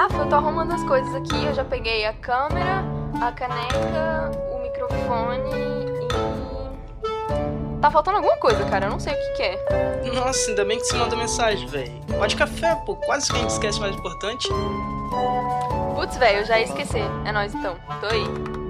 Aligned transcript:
Rafa, 0.00 0.16
eu 0.16 0.28
tô 0.30 0.36
arrumando 0.36 0.72
as 0.72 0.82
coisas 0.84 1.14
aqui. 1.14 1.44
Eu 1.44 1.52
já 1.52 1.62
peguei 1.62 2.06
a 2.06 2.14
câmera, 2.14 2.82
a 3.20 3.30
caneca, 3.32 4.30
o 4.50 4.62
microfone 4.62 5.50
e. 5.50 6.08
Tá 7.82 7.90
faltando 7.90 8.16
alguma 8.16 8.38
coisa, 8.38 8.64
cara. 8.70 8.86
Eu 8.86 8.90
não 8.92 8.98
sei 8.98 9.12
o 9.12 9.16
que, 9.18 9.32
que 9.34 9.42
é. 9.42 10.10
Nossa, 10.14 10.48
ainda 10.48 10.64
bem 10.64 10.78
que 10.78 10.86
você 10.86 10.96
mandou 10.96 11.18
mensagem, 11.18 11.66
velho. 11.66 11.92
Pode 12.16 12.34
café, 12.34 12.76
pô. 12.76 12.96
Quase 12.96 13.30
que 13.30 13.36
a 13.36 13.40
gente 13.42 13.50
esquece 13.50 13.76
o 13.76 13.82
mais 13.82 13.94
importante. 13.94 14.48
Putz, 15.94 16.16
velho, 16.16 16.38
eu 16.38 16.44
já 16.46 16.58
ia 16.58 16.64
esquecer. 16.64 17.04
É 17.26 17.30
nóis 17.30 17.54
então. 17.54 17.76
Tô 18.00 18.06
aí. 18.06 18.24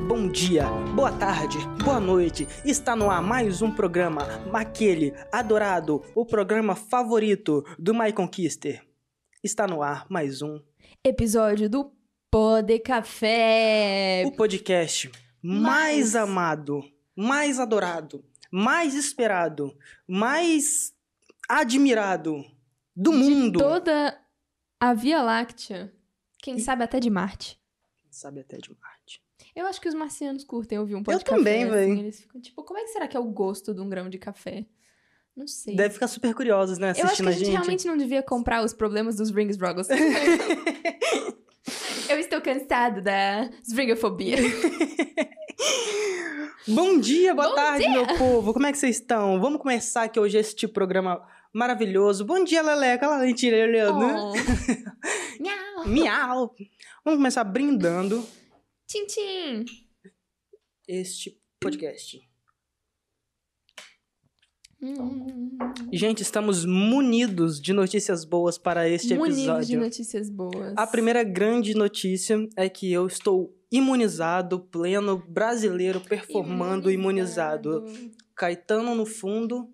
Bom 0.09 0.27
dia, 0.27 0.65
boa 0.97 1.13
tarde, 1.13 1.59
boa 1.85 2.01
noite. 2.01 2.49
Está 2.65 2.97
no 2.97 3.09
ar 3.09 3.23
mais 3.23 3.63
um 3.63 3.71
programa, 3.71 4.27
aquele 4.53 5.15
adorado, 5.31 6.03
o 6.13 6.27
programa 6.27 6.75
favorito 6.75 7.65
do 7.79 7.95
My 7.95 8.13
Conquister. 8.13 8.83
Está 9.45 9.69
no 9.69 9.81
ar 9.81 10.07
mais 10.11 10.43
um, 10.43 10.61
Episódio 11.03 11.71
do 11.71 11.91
Pode 12.31 12.79
Café. 12.79 14.23
o 14.27 14.33
podcast 14.33 15.11
mais 15.43 16.13
Mais. 16.13 16.15
amado, 16.15 16.83
mais 17.17 17.59
adorado, 17.59 18.23
mais 18.53 18.95
esperado, 18.95 19.75
mais 20.07 20.93
admirado 21.49 22.45
do 22.95 23.13
mundo. 23.15 23.59
Toda 23.59 24.21
a 24.79 24.93
Via 24.93 25.23
Láctea. 25.23 25.91
Quem 26.39 26.57
E- 26.57 26.61
sabe 26.61 26.85
até 26.85 27.01
de 27.01 27.09
Marte. 27.09 27.59
Sabe 28.11 28.41
até 28.41 28.59
de 28.59 28.69
Marte. 28.79 29.23
Eu 29.57 29.67
acho 29.67 29.81
que 29.81 29.89
os 29.89 29.95
marcianos 29.95 30.45
curtem 30.45 30.79
ouvir 30.79 30.97
um 30.97 31.03
pó 31.03 31.13
Eu 31.13 31.19
de 31.19 31.25
também, 31.25 31.63
assim, 31.63 31.73
véi. 31.73 31.99
Eles 31.99 32.21
ficam 32.21 32.39
tipo, 32.43 32.63
como 32.63 32.79
é 32.79 32.83
que 32.83 32.89
será 32.89 33.09
que 33.09 33.17
é 33.17 33.21
o 33.21 33.25
gosto 33.25 33.73
de 33.73 33.81
um 33.81 33.89
grão 33.89 34.11
de 34.11 34.19
café? 34.19 34.67
Não 35.37 35.47
sei. 35.47 35.77
Deve 35.77 35.95
ficar 35.95 36.09
super 36.09 36.35
curiosos, 36.35 36.79
né? 36.79 36.89
Eu 36.89 36.91
acho 36.91 37.01
que 37.01 37.05
Assistindo 37.07 37.29
a 37.29 37.33
gente, 37.33 37.51
realmente 37.51 37.87
não 37.87 37.97
devia 37.97 38.23
comprar 38.23 38.65
os 38.65 38.73
problemas 38.73 39.17
dos 39.17 39.31
ring 39.31 39.49
struggles. 39.51 39.89
Eu 42.09 42.19
estou 42.19 42.41
cansado 42.41 43.01
da 43.01 43.49
stringofobia. 43.63 44.37
Bom 46.67 46.99
dia, 46.99 47.35
boa 47.35 47.49
Bom 47.49 47.55
tarde, 47.55 47.89
meu 47.89 48.07
povo. 48.19 48.53
Como 48.53 48.67
é 48.67 48.73
que 48.73 48.79
vocês 48.79 48.97
estão? 48.97 49.41
Vamos 49.41 49.61
começar 49.61 50.05
aqui 50.05 50.19
hoje 50.19 50.39
este 50.39 50.67
programa 50.67 51.25
maravilhoso. 51.53 52.25
Bom 52.25 52.43
dia, 52.43 52.63
Leleca. 52.63 53.07
Olha 53.09 53.19
lá, 53.19 53.25
mentira, 53.25 53.57
olhando. 53.65 54.05
Oh. 54.05 54.33
Nhau. 55.41 55.87
Miau. 55.87 56.55
Vamos 57.05 57.19
começar 57.19 57.45
brindando 57.45 58.27
Tchim, 58.87 59.07
tchim. 59.07 59.65
este 60.89 61.41
podcast. 61.61 62.30
Hum. 64.83 65.59
Gente, 65.93 66.23
estamos 66.23 66.65
munidos 66.65 67.61
de 67.61 67.73
notícias 67.73 68.25
boas 68.25 68.57
para 68.57 68.89
este 68.89 69.15
Munidos 69.15 69.37
de 69.37 69.43
episódio. 69.51 69.81
notícias 69.81 70.31
boas. 70.31 70.73
A 70.77 70.87
primeira 70.87 71.23
grande 71.23 71.75
notícia 71.75 72.49
é 72.57 72.69
que 72.69 72.91
eu 72.91 73.07
estou 73.07 73.55
imunizado, 73.71 74.59
pleno, 74.61 75.23
brasileiro, 75.29 76.01
performando, 76.01 76.91
imunizado. 76.91 77.85
Caetano 78.35 78.95
no 78.95 79.05
fundo, 79.05 79.69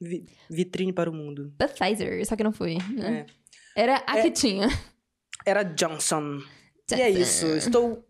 vi- 0.00 0.26
vitrine 0.48 0.92
para 0.92 1.10
o 1.10 1.14
mundo. 1.14 1.52
Da 1.58 1.66
Pfizer, 1.66 2.24
só 2.24 2.36
que 2.36 2.44
não 2.44 2.52
foi. 2.52 2.74
Né? 2.94 3.26
É. 3.76 3.82
Era 3.82 4.04
a 4.06 4.18
É. 4.18 4.22
que 4.22 4.30
tinha. 4.30 4.68
Era 5.44 5.64
Johnson. 5.64 6.38
E 6.90 7.00
é 7.00 7.10
isso, 7.10 7.46
estou 7.46 8.06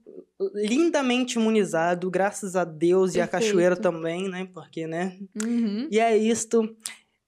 lindamente 0.55 1.39
imunizado, 1.39 2.11
graças 2.11 2.57
a 2.57 2.65
Deus 2.65 3.15
e 3.15 3.21
a 3.21 3.27
Perfeito. 3.27 3.53
cachoeira 3.53 3.77
também, 3.77 4.29
né? 4.29 4.49
Porque, 4.53 4.87
né? 4.87 5.19
Uhum. 5.43 5.89
E 5.91 5.99
é 5.99 6.17
isto. 6.17 6.77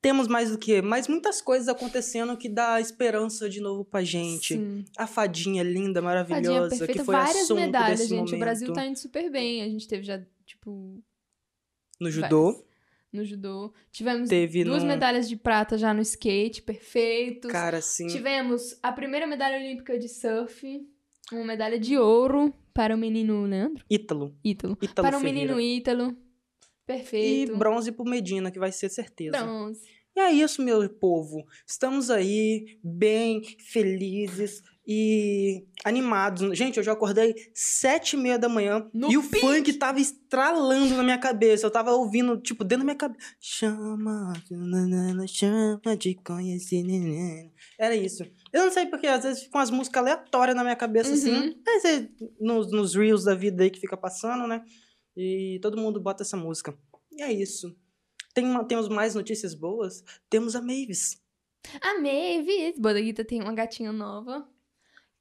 Temos 0.00 0.28
mais 0.28 0.50
do 0.50 0.59
que? 0.59 0.81
Mais 0.81 1.09
muitas 1.09 1.41
coisas 1.41 1.69
acontecendo 1.69 2.37
que 2.37 2.48
dá 2.48 2.81
esperança 2.81 3.48
de 3.50 3.61
novo 3.61 3.84
pra 3.84 4.05
gente. 4.05 4.55
Sim. 4.55 4.84
A 4.97 5.06
fadinha 5.06 5.62
linda, 5.62 6.00
Fadinha 6.00 6.03
maravilhosa, 6.03 6.69
perfeita, 6.70 6.92
que 6.92 7.05
foi 7.05 7.14
várias 7.14 7.37
assunto 7.44 7.59
medalhas, 7.61 8.00
gente. 8.00 8.12
momento. 8.12 8.34
O 8.34 8.39
Brasil 8.39 8.72
tá 8.72 8.87
indo 8.87 8.98
super 8.98 9.31
bem. 9.31 9.62
A 9.62 9.69
gente 9.69 9.89
teve 9.89 10.05
já, 10.05 10.22
tipo, 10.44 11.03
No 12.00 12.09
judô, 12.10 12.53
várias. 12.53 12.65
no 13.12 13.25
judô. 13.25 13.72
Tivemos 13.91 14.28
teve 14.28 14.62
duas 14.62 14.82
no... 14.82 14.88
medalhas 14.88 15.28
de 15.28 15.34
prata 15.37 15.76
já 15.76 15.93
no 15.93 16.03
skate, 16.03 16.62
perfeitos. 16.62 17.50
Cara, 17.50 17.78
assim... 17.78 18.06
Tivemos 18.06 18.78
a 18.82 18.93
primeira 18.93 19.26
medalha 19.26 19.59
olímpica 19.59 19.99
de 19.99 20.09
surf, 20.09 20.87
uma 21.32 21.44
medalha 21.44 21.81
de 21.81 21.99
ouro 21.99 22.55
para 22.76 22.94
o 22.94 22.98
menino 22.98 23.44
Leandro 23.44 23.84
Ítalo. 23.91 24.37
Ítalo. 24.44 24.78
Ítalo 24.81 25.09
para 25.09 25.16
o 25.16 25.20
Ferreira. 25.20 25.54
menino 25.54 25.60
Ítalo. 25.60 26.10
E 26.10 26.87
Perfeito. 26.87 27.56
bronze 27.56 27.91
pro 27.91 28.04
Medina, 28.04 28.50
que 28.50 28.59
vai 28.60 28.70
ser 28.70 28.88
certeza. 28.88 29.42
Bronze. 29.42 29.81
E 30.14 30.20
é 30.20 30.31
isso, 30.32 30.62
meu 30.62 30.88
povo. 30.88 31.44
Estamos 31.66 32.10
aí, 32.10 32.78
bem, 32.82 33.42
felizes 33.59 34.62
e 34.87 35.64
animados. 35.84 36.56
Gente, 36.56 36.76
eu 36.78 36.82
já 36.82 36.92
acordei 36.92 37.34
sete 37.53 38.14
e 38.14 38.16
meia 38.19 38.38
da 38.38 38.48
manhã 38.48 38.88
No 38.94 39.10
e 39.10 39.19
o 39.19 39.22
pique. 39.22 39.41
funk 39.41 39.72
tava 39.75 40.00
estralando 40.00 40.94
na 40.97 41.03
minha 41.03 41.19
cabeça. 41.19 41.66
Eu 41.66 41.70
tava 41.70 41.91
ouvindo, 41.93 42.38
tipo, 42.41 42.62
dentro 42.64 42.78
da 42.78 42.84
minha 42.84 42.97
cabeça. 42.97 43.20
Chama, 43.41 44.32
nanana, 44.50 45.26
chama 45.26 45.97
de 45.98 46.14
conhecer. 46.14 46.82
nanana. 46.82 47.50
Era 47.78 47.94
isso. 47.97 48.25
Eu 48.56 48.65
não 48.65 48.71
sei 48.72 48.87
porque 48.87 49.06
às 49.06 49.22
vezes 49.25 49.43
ficam 49.43 49.59
umas 49.61 49.71
músicas 49.71 50.03
aleatórias 50.03 50.56
na 50.56 50.62
minha 50.62 50.77
cabeça, 50.77 51.11
Uhum. 51.11 51.15
assim. 51.15 51.61
Mas 51.67 51.84
é 51.84 52.09
nos, 52.41 52.71
nos 52.72 52.94
reels 52.94 53.25
da 53.25 53.34
vida 53.34 53.62
aí 53.62 53.71
que 53.71 53.81
fica 53.81 53.97
passando, 53.97 54.47
né? 54.47 54.65
E 55.17 55.59
todo 55.61 55.77
mundo 55.77 56.00
bota 56.00 56.22
essa 56.22 56.37
música. 56.37 56.77
E 57.12 57.22
é 57.22 57.33
isso. 57.33 57.77
Tem 58.34 58.44
uma- 58.44 58.65
temos 58.65 58.89
mais 58.89 59.15
notícias 59.15 59.55
boas? 59.55 60.03
Temos 60.31 60.55
a 60.56 60.61
Mavis. 60.61 61.21
A 61.81 61.94
Mavis, 62.00 62.78
Bodeguita 62.78 63.25
tem 63.25 63.43
uma 63.43 63.53
gatinha 63.55 63.93
nova, 63.93 64.49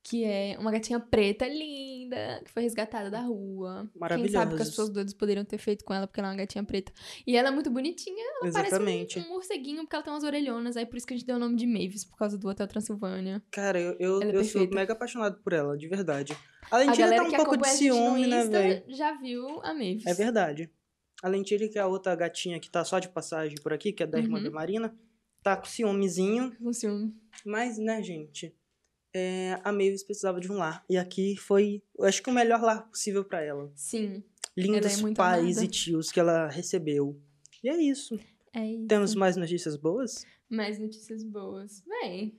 que 0.07 0.23
é 0.23 0.55
uma 0.59 0.71
gatinha 0.71 0.99
preta 0.99 1.47
linda, 1.47 2.39
que 2.45 2.51
foi 2.51 2.61
resgatada 2.61 3.09
da 3.09 3.21
rua. 3.21 3.89
Quem 4.09 4.27
sabe 4.27 4.53
o 4.53 4.55
que 4.55 4.61
as 4.61 4.69
pessoas 4.69 4.89
doidas 4.91 5.15
poderiam 5.15 5.43
ter 5.43 5.57
feito 5.57 5.83
com 5.83 5.95
ela, 5.95 6.05
porque 6.05 6.19
ela 6.19 6.29
é 6.29 6.31
uma 6.31 6.37
gatinha 6.37 6.63
preta. 6.63 6.93
E 7.25 7.35
ela 7.35 7.47
é 7.47 7.51
muito 7.51 7.71
bonitinha, 7.71 8.23
ela 8.37 8.47
Exatamente. 8.47 9.15
parece 9.15 9.27
um, 9.27 9.31
um 9.31 9.33
morceguinho, 9.33 9.81
porque 9.81 9.95
ela 9.95 10.03
tem 10.03 10.13
umas 10.13 10.23
orelhonas, 10.23 10.77
aí 10.77 10.85
por 10.85 10.97
isso 10.97 11.07
que 11.07 11.15
a 11.15 11.17
gente 11.17 11.25
deu 11.25 11.37
o 11.37 11.39
nome 11.39 11.55
de 11.55 11.65
Mavis, 11.65 12.05
por 12.05 12.17
causa 12.19 12.37
do 12.37 12.47
Hotel 12.47 12.67
Transilvânia. 12.67 13.41
Cara, 13.49 13.79
eu, 13.79 13.95
eu, 13.99 14.21
é 14.21 14.35
eu 14.35 14.43
sou 14.43 14.69
mega 14.69 14.93
apaixonado 14.93 15.41
por 15.41 15.53
ela, 15.53 15.75
de 15.75 15.87
verdade. 15.87 16.37
Além 16.69 16.89
A 16.89 16.91
de 16.91 17.01
ela 17.01 17.09
galera 17.15 17.31
tá 17.31 17.41
um 17.41 17.43
pouco 17.43 17.57
de 17.57 17.67
a 17.67 17.71
ciúme, 17.71 18.27
né, 18.27 18.45
velho? 18.45 18.83
já 18.89 19.11
viu 19.13 19.59
a 19.63 19.73
Mavis. 19.73 20.05
É 20.05 20.13
verdade. 20.13 20.69
A 21.23 21.27
Lentilha, 21.27 21.67
que 21.67 21.79
é 21.79 21.81
a 21.81 21.87
outra 21.87 22.15
gatinha 22.15 22.59
que 22.59 22.69
tá 22.69 22.85
só 22.85 22.99
de 22.99 23.09
passagem 23.09 23.57
por 23.63 23.73
aqui, 23.73 23.91
que 23.91 24.03
é 24.03 24.05
da 24.05 24.19
irmã 24.19 24.37
Uhum. 24.37 24.43
da 24.43 24.51
Marina, 24.51 24.95
tá 25.41 25.57
com 25.57 25.65
ciúmezinho. 25.65 26.55
Com 26.61 26.71
ciúme. 26.71 27.11
Mas, 27.43 27.79
né, 27.79 28.03
gente, 28.03 28.53
é, 29.17 29.61
a 29.63 29.71
Mavis 29.71 30.03
precisava 30.03 30.41
de 30.41 30.51
um 30.51 30.57
lar. 30.57 30.83
E 30.89 30.97
aqui 30.97 31.37
foi, 31.37 31.81
eu 31.97 32.03
acho 32.03 32.21
que 32.21 32.29
o 32.29 32.33
melhor 32.33 32.61
lar 32.61 32.85
possível 32.89 33.23
pra 33.23 33.41
ela. 33.41 33.71
Sim, 33.73 34.21
Lindos 34.57 35.01
é 35.01 35.13
pais 35.13 35.57
amada. 35.57 35.63
e 35.63 35.67
tios 35.69 36.11
que 36.11 36.19
ela 36.19 36.49
recebeu. 36.49 37.17
E 37.63 37.69
é 37.69 37.77
isso. 37.77 38.19
é 38.53 38.67
isso. 38.67 38.87
Temos 38.87 39.15
mais 39.15 39.37
notícias 39.37 39.77
boas? 39.77 40.25
Mais 40.49 40.77
notícias 40.77 41.23
boas. 41.23 41.81
Véi. 41.87 42.37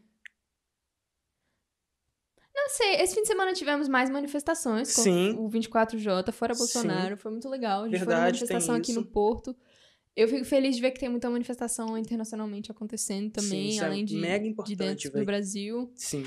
Não 2.55 2.69
sei, 2.69 2.97
esse 2.97 3.15
fim 3.15 3.23
de 3.23 3.29
semana 3.29 3.55
tivemos 3.55 3.89
mais 3.89 4.11
manifestações 4.11 4.95
com 4.95 5.03
Sim. 5.03 5.31
o 5.39 5.49
24J, 5.49 6.31
fora 6.31 6.55
Sim. 6.55 6.59
Bolsonaro. 6.59 7.17
Foi 7.17 7.31
muito 7.31 7.49
legal. 7.49 7.85
A 7.85 7.89
gente 7.89 7.99
foi 7.99 8.07
Verdade, 8.07 8.39
tem 8.41 8.49
manifestação 8.49 8.75
aqui 8.75 8.93
no 8.93 9.05
Porto. 9.05 9.57
Eu 10.15 10.29
fico 10.29 10.45
feliz 10.45 10.77
de 10.77 10.83
ver 10.83 10.91
que 10.91 11.01
tem 11.01 11.09
muita 11.09 11.29
manifestação 11.31 11.97
internacionalmente 11.97 12.71
acontecendo 12.71 13.27
Sim, 13.27 13.31
também, 13.31 13.69
isso 13.71 13.83
é 13.83 13.87
além 13.87 14.05
de, 14.05 14.17
mega 14.17 14.45
de 14.45 14.51
importante, 14.51 14.77
dentro 14.77 15.11
do 15.11 15.13
velho. 15.15 15.27
Brasil. 15.27 15.93
Sim. 15.95 16.25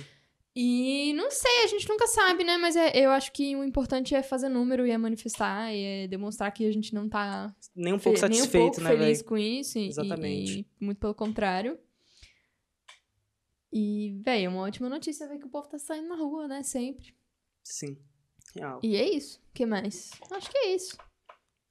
E 0.62 1.14
não 1.14 1.32
sei, 1.32 1.64
a 1.64 1.68
gente 1.68 1.88
nunca 1.88 2.06
sabe, 2.06 2.44
né? 2.44 2.58
Mas 2.58 2.76
é- 2.76 2.92
eu 2.94 3.12
acho 3.12 3.32
que 3.32 3.56
o 3.56 3.64
importante 3.64 4.14
é 4.14 4.22
fazer 4.22 4.50
número 4.50 4.86
e 4.86 4.92
é 4.92 4.98
manifestar 4.98 5.74
e 5.74 5.82
é 6.04 6.08
demonstrar 6.10 6.52
que 6.52 6.66
a 6.66 6.72
gente 6.72 6.94
não 6.94 7.08
tá 7.08 7.56
Nem 7.74 7.94
um 7.94 7.98
pouco 8.00 8.20
nem 8.28 8.30
um 8.32 8.36
satisfeito, 8.36 8.66
pouco 8.76 8.82
né, 8.82 8.90
feliz 8.90 9.18
velho? 9.20 9.26
com 9.30 9.38
isso. 9.38 9.80
e- 9.80 9.88
Exatamente. 9.88 10.60
E, 10.60 10.84
muito 10.86 10.98
pelo 11.00 11.16
contrário. 11.16 11.80
E, 13.72 14.20
véi, 14.22 14.46
é 14.46 14.50
uma 14.50 14.62
ótima 14.64 14.90
notícia 14.90 15.28
ver 15.30 15.38
que 15.38 15.46
o 15.46 15.50
povo 15.50 15.70
tá 15.70 15.78
saindo 15.78 16.10
na 16.10 16.16
rua, 16.16 16.48
né? 16.48 16.62
Sempre. 16.64 17.14
Sim. 17.64 17.98
Real. 18.56 18.80
E 18.84 18.96
é 18.98 19.10
isso. 19.10 19.40
O 19.50 19.54
que 19.54 19.66
mais? 19.66 20.10
Acho 20.32 20.50
que 20.52 20.58
é 20.58 20.76
isso. 20.76 20.98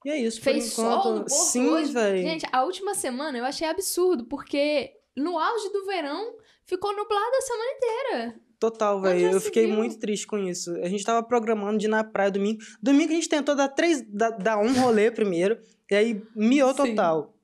E 0.04 0.10
é 0.10 0.16
isso, 0.16 0.40
Fez 0.40 0.74
por 0.74 0.80
enquanto. 0.82 1.02
sol 1.02 1.12
no 1.14 1.18
Porto 1.26 1.30
Sim, 1.30 1.84
velho. 1.92 2.22
Gente, 2.22 2.46
a 2.52 2.62
última 2.64 2.94
semana 2.94 3.36
eu 3.36 3.44
achei 3.44 3.66
absurdo, 3.66 4.24
porque 4.26 4.94
no 5.16 5.38
auge 5.38 5.68
do 5.72 5.84
verão 5.84 6.38
ficou 6.64 6.96
nublado 6.96 7.36
a 7.36 7.42
semana 7.42 7.70
inteira. 7.72 8.40
Total, 8.58 9.00
velho. 9.00 9.30
Eu 9.30 9.40
fiquei 9.40 9.66
viu? 9.66 9.76
muito 9.76 9.98
triste 9.98 10.26
com 10.26 10.36
isso. 10.38 10.74
A 10.82 10.88
gente 10.88 11.04
tava 11.04 11.22
programando 11.22 11.78
de 11.78 11.86
ir 11.86 11.88
na 11.88 12.02
praia 12.02 12.30
domingo. 12.30 12.58
Domingo 12.82 13.12
a 13.12 13.14
gente 13.14 13.28
tentou 13.28 13.54
dar 13.54 13.68
três. 13.68 14.02
dar, 14.08 14.30
dar 14.30 14.58
um 14.58 14.72
rolê 14.80 15.10
primeiro. 15.10 15.58
E 15.90 15.94
aí 15.94 16.22
miou 16.34 16.74
total. 16.74 17.34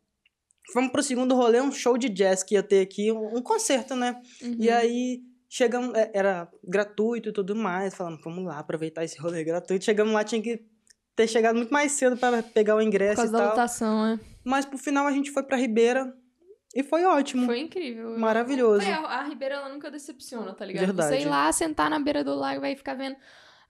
Fomos 0.72 0.90
pro 0.90 1.02
segundo 1.02 1.34
rolê, 1.34 1.60
um 1.60 1.70
show 1.70 1.96
de 1.96 2.08
jazz 2.08 2.42
que 2.42 2.54
ia 2.54 2.62
ter 2.62 2.80
aqui, 2.80 3.12
um, 3.12 3.36
um 3.36 3.42
concerto, 3.42 3.94
né? 3.94 4.20
Uhum. 4.42 4.56
E 4.58 4.70
aí 4.70 5.20
chegamos, 5.48 5.94
é, 5.94 6.10
era 6.12 6.48
gratuito 6.66 7.28
e 7.28 7.32
tudo 7.32 7.54
mais. 7.54 7.94
Falamos, 7.94 8.20
vamos 8.24 8.44
lá, 8.44 8.58
aproveitar 8.58 9.04
esse 9.04 9.20
rolê 9.20 9.44
gratuito. 9.44 9.84
Chegamos 9.84 10.12
lá, 10.12 10.24
tinha 10.24 10.42
que 10.42 10.64
ter 11.14 11.28
chegado 11.28 11.54
muito 11.54 11.70
mais 11.70 11.92
cedo 11.92 12.16
pra 12.16 12.42
pegar 12.42 12.74
o 12.74 12.78
Por 12.78 12.84
ingresso 12.84 13.16
causa 13.16 13.28
e 13.28 13.32
da 13.32 13.38
tal. 13.38 13.48
lotação, 13.50 14.06
é. 14.06 14.20
Mas 14.44 14.64
pro 14.64 14.76
final 14.78 15.06
a 15.06 15.12
gente 15.12 15.30
foi 15.30 15.42
pra 15.44 15.56
Ribeira 15.56 16.12
E 16.74 16.82
foi 16.82 17.04
ótimo. 17.04 17.46
Foi 17.46 17.60
incrível. 17.60 18.18
Maravilhoso. 18.18 18.84
A, 18.86 19.22
Ribeira 19.22 19.54
ela 19.54 19.68
nunca 19.68 19.90
decepciona, 19.90 20.52
tá 20.52 20.64
ligado? 20.64 20.86
Verdade. 20.86 21.16
Você 21.16 21.22
ir 21.22 21.28
lá, 21.28 21.52
sentar 21.52 21.88
na 21.88 22.00
beira 22.00 22.24
do 22.24 22.34
lago 22.34 22.56
e 22.56 22.60
vai 22.60 22.76
ficar 22.76 22.94
vendo 22.94 23.16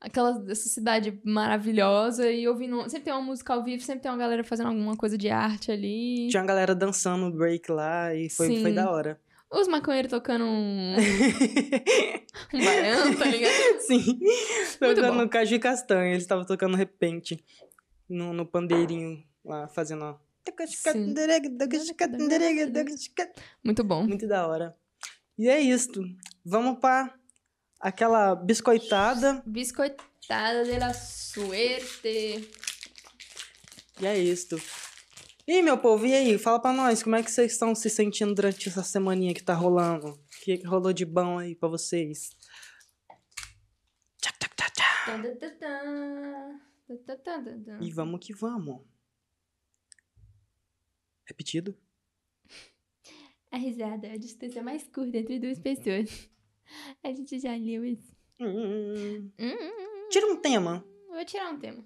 aquela, 0.01 0.43
essa 0.49 0.69
cidade 0.69 1.21
maravilhosa 1.23 2.31
e 2.31 2.49
ouvindo. 2.49 2.83
Sempre 2.89 3.05
tem 3.05 3.13
uma 3.13 3.23
música 3.23 3.53
ao 3.53 3.63
vivo, 3.63 3.83
sempre 3.83 4.03
tem 4.03 4.11
uma 4.11 4.17
galera 4.17 4.43
fazendo 4.43 4.69
alguma 4.69 4.97
coisa 4.97 5.19
de 5.19 5.29
arte 5.29 5.71
ali. 5.71 6.29
Tinha 6.31 6.41
uma 6.43 6.49
galera 6.49 6.75
dançando 6.75 7.31
break 7.31 7.71
lá 7.71 8.15
e 8.15 8.31
foi, 8.31 8.61
foi 8.63 8.73
da 8.73 8.91
hora. 8.91 9.21
Os 9.51 9.69
maconheiros 9.69 10.11
tocando 10.11 10.45
um, 10.45 10.97
um 12.53 12.65
baiano, 12.65 13.17
tá 13.17 13.25
ligado? 13.27 13.81
Sim. 13.81 14.19
Muito 14.81 14.97
Tocando 14.97 15.19
bom. 15.19 15.29
caju 15.29 15.55
e 15.55 15.59
castanha. 15.61 16.11
Eles 16.11 16.25
estavam 16.25 16.45
tocando 16.45 16.77
repente 16.77 17.39
no, 18.09 18.33
no 18.33 18.45
pandeirinho 18.45 19.23
lá, 19.45 19.69
fazendo. 19.69 20.19
Muito 23.63 23.83
bom. 23.83 24.05
Muito 24.05 24.27
da 24.27 24.47
hora. 24.47 24.77
E 25.39 25.49
é 25.49 25.61
isto. 25.61 26.03
Vamos 26.45 26.79
pra 26.79 27.15
aquela 27.81 28.35
biscoitada. 28.35 29.43
Biscoitada 29.47 30.65
de 30.65 30.79
la 30.79 30.95
suerte. 30.95 32.49
E 34.01 34.07
é 34.07 34.19
isto. 34.19 34.61
E 35.47 35.61
meu 35.61 35.77
povo, 35.77 36.07
e 36.07 36.15
aí? 36.15 36.39
Fala 36.39 36.59
pra 36.59 36.73
nós, 36.73 37.03
como 37.03 37.17
é 37.17 37.23
que 37.23 37.31
vocês 37.31 37.53
estão 37.53 37.75
se 37.75 37.91
sentindo 37.91 38.35
durante 38.35 38.69
essa 38.69 38.83
semaninha 38.83 39.35
que 39.35 39.43
tá 39.43 39.53
rolando? 39.53 40.09
O 40.09 40.45
que, 40.45 40.57
que 40.59 40.67
rolou 40.67 40.93
de 40.93 41.05
bom 41.05 41.39
aí 41.39 41.55
pra 41.55 41.69
vocês? 41.69 42.31
E 47.83 47.91
vamos 47.91 48.21
que 48.25 48.35
vamos. 48.35 48.81
Repetido? 51.27 51.77
A 53.51 53.57
risada 53.57 54.07
é 54.07 54.13
a 54.13 54.17
distância 54.19 54.63
mais 54.63 54.83
curta 54.89 55.17
entre 55.17 55.39
duas 55.39 55.59
pessoas. 55.59 56.29
A 57.03 57.09
gente 57.13 57.39
já 57.39 57.55
leu 57.55 57.85
isso. 57.85 58.15
Hum, 58.41 59.31
Hum, 59.39 60.09
Tira 60.11 60.27
um 60.27 60.37
tema. 60.37 60.85
vou 61.09 61.25
tirar 61.25 61.51
um 61.53 61.59
tema. 61.59 61.85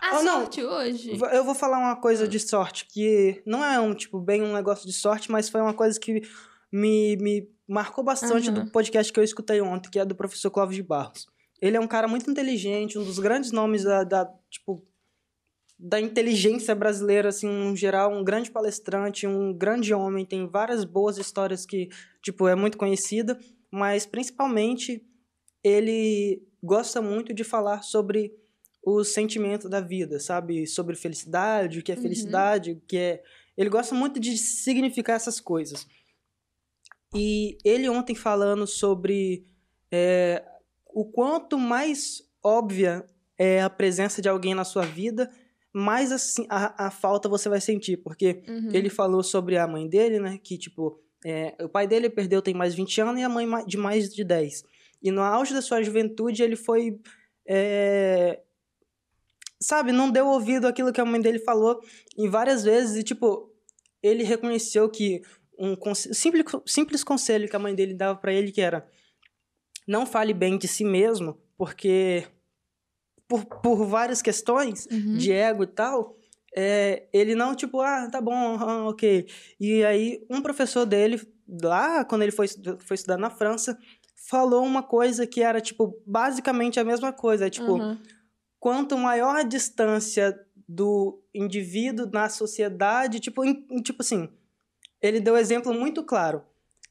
A 0.00 0.18
Oh, 0.18 0.22
não. 0.22 0.40
sorte 0.42 0.62
hoje. 0.62 1.18
Eu 1.32 1.42
vou 1.44 1.54
falar 1.54 1.78
uma 1.78 1.96
coisa 1.96 2.28
de 2.28 2.38
sorte, 2.38 2.86
que 2.86 3.42
não 3.46 3.64
é 3.64 3.80
um, 3.80 3.94
tipo, 3.94 4.20
bem 4.20 4.42
um 4.42 4.52
negócio 4.52 4.86
de 4.86 4.92
sorte, 4.92 5.30
mas 5.30 5.48
foi 5.48 5.60
uma 5.60 5.74
coisa 5.74 5.98
que 5.98 6.22
me, 6.70 7.16
me 7.16 7.50
marcou 7.66 8.04
bastante 8.04 8.50
Aham. 8.50 8.64
do 8.64 8.70
podcast 8.70 9.12
que 9.12 9.18
eu 9.18 9.24
escutei 9.24 9.60
ontem, 9.60 9.90
que 9.90 9.98
é 9.98 10.04
do 10.04 10.14
professor 10.14 10.50
Clóvis 10.50 10.76
de 10.76 10.82
Barros. 10.82 11.26
Ele 11.60 11.76
é 11.76 11.80
um 11.80 11.88
cara 11.88 12.06
muito 12.06 12.30
inteligente, 12.30 12.98
um 12.98 13.04
dos 13.04 13.18
grandes 13.18 13.50
nomes 13.50 13.82
da, 13.84 14.04
da, 14.04 14.26
tipo, 14.50 14.86
da 15.78 16.00
inteligência 16.00 16.74
brasileira, 16.74 17.28
assim, 17.28 17.48
no 17.48 17.76
geral, 17.76 18.12
um 18.12 18.24
grande 18.24 18.50
palestrante, 18.50 19.26
um 19.26 19.52
grande 19.52 19.92
homem, 19.92 20.24
tem 20.24 20.46
várias 20.48 20.84
boas 20.84 21.18
histórias 21.18 21.66
que, 21.66 21.88
tipo, 22.22 22.48
é 22.48 22.54
muito 22.54 22.78
conhecida, 22.78 23.38
mas 23.70 24.06
principalmente 24.06 25.04
ele 25.62 26.42
gosta 26.62 27.02
muito 27.02 27.34
de 27.34 27.44
falar 27.44 27.82
sobre 27.82 28.32
o 28.82 29.04
sentimento 29.04 29.68
da 29.68 29.80
vida, 29.80 30.18
sabe? 30.20 30.66
Sobre 30.66 30.96
felicidade, 30.96 31.80
o 31.80 31.82
que 31.82 31.92
é 31.92 31.96
Uhum. 31.96 32.02
felicidade, 32.02 32.72
o 32.72 32.80
que 32.86 32.96
é. 32.96 33.22
Ele 33.56 33.68
gosta 33.68 33.94
muito 33.94 34.18
de 34.20 34.36
significar 34.38 35.16
essas 35.16 35.40
coisas. 35.40 35.86
E 37.14 37.58
ele 37.64 37.88
ontem 37.88 38.14
falando 38.14 38.66
sobre 38.66 39.46
é, 39.90 40.44
o 40.86 41.04
quanto 41.04 41.58
mais 41.58 42.22
óbvia 42.42 43.04
é 43.38 43.60
a 43.60 43.70
presença 43.70 44.22
de 44.22 44.28
alguém 44.28 44.54
na 44.54 44.64
sua 44.64 44.84
vida, 44.84 45.30
mais 45.78 46.10
assim, 46.10 46.46
a, 46.48 46.86
a 46.86 46.90
falta 46.90 47.28
você 47.28 47.48
vai 47.48 47.60
sentir. 47.60 47.98
Porque 47.98 48.42
Uhum. 48.48 48.70
ele 48.72 48.88
falou 48.88 49.22
sobre 49.22 49.58
a 49.58 49.66
mãe 49.66 49.86
dele, 49.88 50.18
né? 50.18 50.38
Que, 50.42 50.56
tipo, 50.56 50.98
é, 51.24 51.54
o 51.62 51.68
pai 51.68 51.86
dele 51.86 52.08
perdeu 52.08 52.40
tem 52.40 52.54
mais 52.54 52.74
de 52.74 52.80
20 52.82 53.00
anos 53.02 53.20
e 53.20 53.24
a 53.24 53.28
mãe 53.28 53.46
de 53.66 53.76
mais 53.76 54.08
de 54.14 54.24
10. 54.24 54.64
E 55.02 55.10
no 55.10 55.20
auge 55.20 55.52
da 55.52 55.60
sua 55.60 55.82
juventude, 55.82 56.42
ele 56.42 56.56
foi. 56.56 56.98
é, 57.46 58.40
sabe, 59.60 59.92
não 59.92 60.10
deu 60.10 60.26
ouvido 60.26 60.66
àquilo 60.66 60.92
que 60.92 61.00
a 61.00 61.04
mãe 61.04 61.20
dele 61.20 61.38
falou 61.38 61.80
em 62.16 62.28
várias 62.28 62.64
vezes. 62.64 62.96
E, 62.96 63.02
tipo, 63.02 63.52
ele 64.02 64.22
reconheceu 64.22 64.88
que 64.88 65.20
um 65.58 65.76
simples, 65.94 66.44
simples 66.66 67.04
conselho 67.04 67.48
que 67.48 67.56
a 67.56 67.58
mãe 67.58 67.74
dele 67.74 67.94
dava 67.94 68.18
pra 68.18 68.32
ele, 68.32 68.52
que 68.52 68.60
era 68.60 68.86
não 69.86 70.04
fale 70.04 70.34
bem 70.34 70.58
de 70.58 70.66
si 70.68 70.84
mesmo, 70.84 71.38
porque 71.56 72.26
por, 73.28 73.44
por 73.44 73.84
várias 73.86 74.22
questões 74.22 74.86
Uhum. 74.90 75.16
de 75.16 75.32
ego 75.32 75.64
e 75.64 75.66
tal, 75.66 76.16
é, 76.56 77.06
ele 77.12 77.34
não, 77.34 77.54
tipo, 77.54 77.80
ah, 77.80 78.08
tá 78.10 78.20
bom, 78.20 78.56
ah, 78.58 78.88
ok. 78.88 79.26
E 79.60 79.84
aí, 79.84 80.24
um 80.30 80.40
professor 80.40 80.86
dele, 80.86 81.20
lá, 81.62 82.04
quando 82.04 82.22
ele 82.22 82.32
foi, 82.32 82.46
foi 82.80 82.94
estudar 82.94 83.18
na 83.18 83.28
França, 83.30 83.78
falou 84.28 84.64
uma 84.64 84.82
coisa 84.82 85.26
que 85.26 85.42
era, 85.42 85.60
tipo, 85.60 86.00
basicamente 86.06 86.80
a 86.80 86.84
mesma 86.84 87.12
coisa. 87.12 87.46
É, 87.46 87.50
tipo, 87.50 87.76
Aham. 87.76 87.98
quanto 88.58 88.96
maior 88.96 89.36
a 89.36 89.42
distância 89.42 90.38
do 90.68 91.22
indivíduo 91.34 92.08
na 92.12 92.28
sociedade, 92.28 93.20
tipo, 93.20 93.44
em- 93.44 93.64
em- 93.70 93.82
tipo 93.82 94.02
assim, 94.02 94.28
ele 95.00 95.20
deu 95.20 95.34
um 95.34 95.38
exemplo 95.38 95.72
muito 95.72 96.02
claro. 96.02 96.42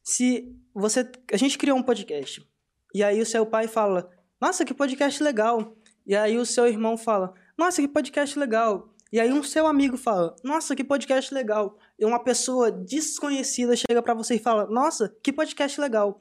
Se 0.02 0.54
você, 0.72 1.10
a 1.32 1.36
gente 1.36 1.58
criou 1.58 1.76
um 1.76 1.82
podcast, 1.82 2.46
e 2.94 3.02
aí 3.02 3.20
o 3.20 3.26
seu 3.26 3.44
pai 3.44 3.66
fala, 3.68 4.08
nossa, 4.40 4.64
que 4.64 4.72
podcast 4.72 5.22
legal. 5.22 5.75
E 6.06 6.14
aí 6.14 6.38
o 6.38 6.46
seu 6.46 6.66
irmão 6.66 6.96
fala, 6.96 7.34
nossa, 7.58 7.82
que 7.82 7.88
podcast 7.88 8.38
legal. 8.38 8.88
E 9.12 9.18
aí 9.20 9.32
um 9.32 9.42
seu 9.42 9.66
amigo 9.66 9.96
fala, 9.96 10.34
nossa, 10.44 10.74
que 10.76 10.84
podcast 10.84 11.32
legal. 11.34 11.76
E 11.98 12.04
uma 12.04 12.22
pessoa 12.22 12.70
desconhecida 12.70 13.74
chega 13.76 14.02
pra 14.02 14.14
você 14.14 14.34
e 14.34 14.38
fala, 14.38 14.66
nossa, 14.66 15.14
que 15.22 15.32
podcast 15.32 15.80
legal. 15.80 16.20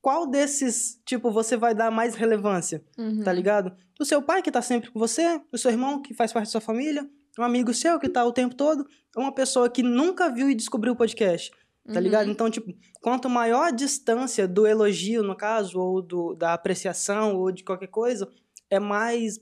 Qual 0.00 0.26
desses, 0.26 1.00
tipo, 1.04 1.30
você 1.30 1.56
vai 1.56 1.74
dar 1.74 1.90
mais 1.90 2.14
relevância? 2.14 2.82
Uhum. 2.96 3.22
tá 3.24 3.32
ligado? 3.32 3.72
O 3.98 4.04
seu 4.04 4.22
pai 4.22 4.40
que 4.42 4.50
tá 4.50 4.62
sempre 4.62 4.90
com 4.90 4.98
você, 4.98 5.40
o 5.52 5.58
seu 5.58 5.70
irmão 5.70 6.00
que 6.00 6.14
faz 6.14 6.32
parte 6.32 6.46
da 6.46 6.50
sua 6.52 6.60
família, 6.60 7.08
um 7.38 7.42
amigo 7.42 7.74
seu 7.74 7.98
que 7.98 8.08
tá 8.08 8.24
o 8.24 8.32
tempo 8.32 8.54
todo, 8.54 8.86
uma 9.16 9.32
pessoa 9.32 9.68
que 9.68 9.82
nunca 9.82 10.30
viu 10.30 10.48
e 10.48 10.54
descobriu 10.54 10.92
o 10.92 10.96
podcast, 10.96 11.50
tá 11.50 11.94
Uhum. 11.94 12.00
ligado? 12.00 12.30
Então, 12.30 12.48
tipo, 12.50 12.72
quanto 13.00 13.28
maior 13.28 13.64
a 13.68 13.70
distância 13.70 14.46
do 14.46 14.66
elogio, 14.66 15.22
no 15.22 15.34
caso, 15.36 15.78
ou 15.80 16.00
do, 16.00 16.34
da 16.34 16.54
apreciação, 16.54 17.34
ou 17.36 17.50
de 17.50 17.64
qualquer 17.64 17.88
coisa, 17.88 18.28
é 18.70 18.78
mais 18.80 19.38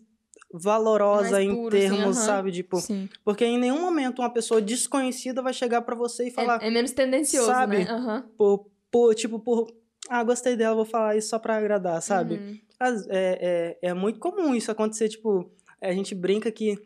valorosa 0.52 1.32
Mais 1.32 1.46
em 1.46 1.54
puro, 1.54 1.76
assim, 1.76 1.88
termos, 1.88 2.16
sabe? 2.16 2.52
Tipo, 2.52 2.76
Sim. 2.78 3.08
porque 3.24 3.44
em 3.44 3.58
nenhum 3.58 3.80
momento 3.80 4.20
uma 4.20 4.30
pessoa 4.30 4.60
desconhecida 4.62 5.42
vai 5.42 5.52
chegar 5.52 5.82
pra 5.82 5.94
você 5.96 6.28
e 6.28 6.30
falar, 6.30 6.62
É, 6.62 6.68
é 6.68 6.70
menos 6.70 6.92
tendencioso, 6.92 7.46
sabe? 7.46 7.84
né? 7.84 8.24
Por, 8.36 8.70
por, 8.90 9.14
tipo, 9.14 9.40
por, 9.40 9.66
ah, 10.08 10.22
gostei 10.22 10.54
dela, 10.56 10.76
vou 10.76 10.84
falar 10.84 11.16
isso 11.16 11.28
só 11.28 11.38
pra 11.38 11.56
agradar, 11.56 12.00
sabe? 12.02 12.34
Uhum. 12.36 12.58
As- 12.78 13.06
É, 13.08 13.76
é, 13.82 13.88
é 13.90 13.94
muito 13.94 14.20
comum 14.20 14.54
isso 14.54 14.70
acontecer, 14.70 15.08
tipo, 15.08 15.50
a 15.80 15.92
gente 15.92 16.14
brinca 16.14 16.50
que 16.52 16.76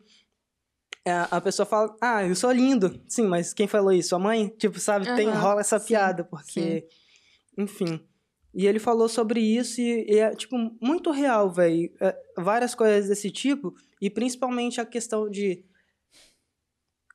é, 1.05 1.11
a 1.31 1.39
pessoa 1.41 1.65
fala, 1.65 1.95
ah, 2.01 2.25
eu 2.25 2.35
sou 2.35 2.51
lindo. 2.51 3.01
Sim, 3.07 3.27
mas 3.27 3.53
quem 3.53 3.67
falou 3.67 3.91
isso? 3.91 4.15
A 4.15 4.19
mãe? 4.19 4.49
Tipo, 4.57 4.79
sabe, 4.79 5.05
tem, 5.15 5.27
Aham, 5.27 5.39
rola 5.41 5.61
essa 5.61 5.79
sim, 5.79 5.87
piada, 5.87 6.23
porque, 6.23 6.87
enfim. 7.57 7.99
E 8.59 8.67
ele 8.67 8.77
falou 8.77 9.07
sobre 9.07 9.39
isso 9.39 9.79
e, 9.79 10.05
e 10.05 10.19
é, 10.19 10.35
tipo, 10.35 10.57
muito 10.81 11.11
real, 11.11 11.49
velho. 11.49 11.89
várias 12.35 12.75
coisas 12.75 13.07
desse 13.07 13.31
tipo, 13.31 13.73
e 14.01 14.09
principalmente 14.09 14.81
a 14.81 14.85
questão 14.85 15.29
de 15.29 15.63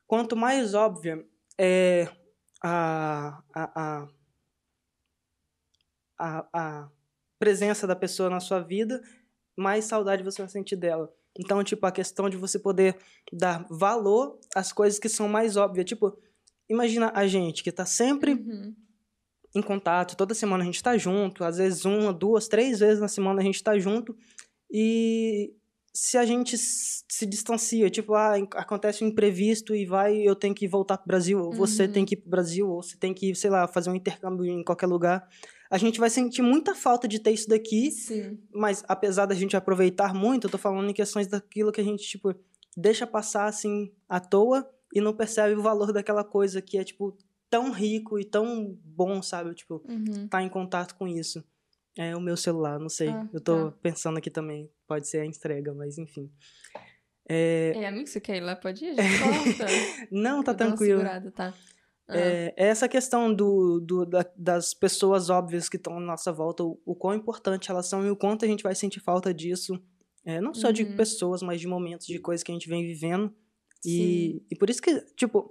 quanto 0.07 0.35
mais 0.35 0.73
óbvia 0.73 1.23
é 1.55 2.07
a, 2.63 3.43
a, 3.53 3.71
a, 3.75 4.07
a, 6.17 6.47
a 6.51 6.89
presença 7.37 7.85
da 7.85 7.95
pessoa 7.95 8.27
na 8.27 8.39
sua 8.39 8.61
vida, 8.61 8.99
mais 9.55 9.85
saudade 9.85 10.23
você 10.23 10.41
vai 10.41 10.49
sentir 10.49 10.75
dela. 10.75 11.13
Então, 11.37 11.63
tipo, 11.63 11.85
a 11.85 11.91
questão 11.91 12.27
de 12.27 12.37
você 12.37 12.57
poder 12.57 12.97
dar 13.31 13.67
valor 13.69 14.39
às 14.55 14.73
coisas 14.73 14.97
que 14.97 15.07
são 15.07 15.27
mais 15.27 15.57
óbvias. 15.57 15.85
Tipo, 15.85 16.17
imagina 16.67 17.11
a 17.13 17.27
gente 17.27 17.61
que 17.61 17.71
tá 17.71 17.85
sempre 17.85 18.33
Uhum. 18.33 18.84
Em 19.55 19.61
contato, 19.61 20.15
toda 20.17 20.33
semana 20.33 20.63
a 20.63 20.65
gente 20.65 20.81
tá 20.83 20.97
junto, 20.97 21.43
às 21.43 21.57
vezes 21.57 21.85
uma, 21.85 22.11
duas, 22.13 22.47
três 22.47 22.79
vezes 22.79 22.99
na 22.99 23.07
semana 23.07 23.39
a 23.41 23.43
gente 23.43 23.63
tá 23.63 23.77
junto. 23.79 24.15
E 24.69 25.53
se 25.93 26.17
a 26.17 26.25
gente 26.25 26.57
se 26.57 27.25
distancia, 27.25 27.89
tipo, 27.89 28.13
ah, 28.15 28.33
acontece 28.55 29.03
um 29.03 29.07
imprevisto 29.07 29.73
e 29.73 29.85
vai, 29.85 30.17
eu 30.17 30.35
tenho 30.35 30.53
que 30.53 30.67
voltar 30.67 30.97
pro 30.97 31.07
Brasil, 31.07 31.39
ou 31.39 31.53
você 31.53 31.83
Uhum. 31.85 31.91
tem 31.91 32.05
que 32.05 32.15
ir 32.15 32.17
pro 32.17 32.29
Brasil, 32.29 32.67
ou 32.69 32.83
você 32.83 32.97
tem 32.97 33.13
que, 33.13 33.33
sei 33.33 33.49
lá, 33.49 33.67
fazer 33.67 33.89
um 33.89 33.95
intercâmbio 33.95 34.45
em 34.45 34.63
qualquer 34.63 34.87
lugar. 34.87 35.25
A 35.71 35.77
gente 35.77 35.99
vai 35.99 36.09
sentir 36.09 36.41
muita 36.41 36.75
falta 36.75 37.07
de 37.07 37.17
ter 37.19 37.31
isso 37.31 37.47
daqui, 37.47 37.89
Sim. 37.91 38.37
mas 38.53 38.83
apesar 38.87 39.25
da 39.25 39.33
gente 39.33 39.55
aproveitar 39.55 40.13
muito, 40.13 40.47
eu 40.47 40.51
tô 40.51 40.57
falando 40.57 40.89
em 40.89 40.93
questões 40.93 41.27
daquilo 41.27 41.71
que 41.71 41.79
a 41.81 41.83
gente, 41.83 42.03
tipo, 42.05 42.35
deixa 42.75 43.07
passar 43.07 43.45
assim 43.47 43.91
à 44.09 44.19
toa 44.19 44.69
e 44.93 44.99
não 44.99 45.13
percebe 45.13 45.55
o 45.55 45.61
valor 45.63 45.93
daquela 45.93 46.23
coisa 46.25 46.61
que 46.61 46.77
é, 46.77 46.83
tipo, 46.83 47.17
tão 47.49 47.71
rico 47.71 48.19
e 48.19 48.25
tão 48.25 48.77
bom, 48.83 49.21
sabe? 49.21 49.53
Tipo, 49.53 49.83
Uhum. 49.87 50.27
tá 50.27 50.41
em 50.41 50.49
contato 50.49 50.95
com 50.95 51.07
isso. 51.07 51.43
É 51.97 52.15
o 52.15 52.19
meu 52.19 52.35
celular, 52.35 52.77
não 52.79 52.89
sei. 52.89 53.09
Ah, 53.09 53.27
eu 53.33 53.39
tô 53.39 53.71
tá. 53.71 53.77
pensando 53.81 54.17
aqui 54.17 54.29
também. 54.29 54.69
Pode 54.87 55.07
ser 55.07 55.19
a 55.21 55.25
entrega, 55.25 55.73
mas 55.73 55.97
enfim. 55.97 56.29
É... 57.27 57.73
É, 57.75 57.87
amigo, 57.87 58.07
você 58.07 58.19
quer 58.19 58.37
ir 58.37 58.41
lá? 58.41 58.55
Pode 58.55 58.85
ir. 58.85 58.95
Não, 60.11 60.43
tá 60.43 60.51
uma 60.51 60.57
tranquilo. 60.57 60.99
segurada, 60.99 61.31
tá? 61.31 61.53
Ah, 62.07 62.17
É, 62.17 62.53
é 62.55 62.67
essa 62.67 62.87
questão 62.87 63.33
do, 63.33 63.79
do- 63.79 64.05
da- 64.05 64.29
das 64.37 64.73
pessoas 64.73 65.29
óbvias 65.29 65.67
que 65.67 65.77
estão 65.77 65.97
à 65.97 65.99
nossa 65.99 66.31
volta, 66.31 66.63
o, 66.63 66.79
o 66.85 66.95
quão 66.95 67.15
importante 67.15 67.71
elas 67.71 67.87
são 67.87 68.05
e 68.05 68.09
o 68.11 68.15
quanto 68.15 68.45
a 68.45 68.47
gente 68.47 68.61
vai 68.61 68.75
sentir 68.75 68.99
falta 68.99 69.33
disso. 69.33 69.81
É, 70.23 70.39
não 70.41 70.53
só 70.53 70.71
de 70.71 70.83
Uhum. 70.83 70.95
pessoas, 70.95 71.41
mas 71.41 71.59
de 71.61 71.67
momentos, 71.67 72.05
de 72.07 72.19
coisas 72.19 72.43
que 72.43 72.51
a 72.51 72.55
gente 72.55 72.67
vem 72.69 72.83
vivendo. 72.83 73.33
sim. 73.81 73.91
E, 73.91 74.43
e 74.51 74.55
por 74.55 74.69
isso 74.69 74.81
que, 74.81 74.99
tipo, 75.15 75.49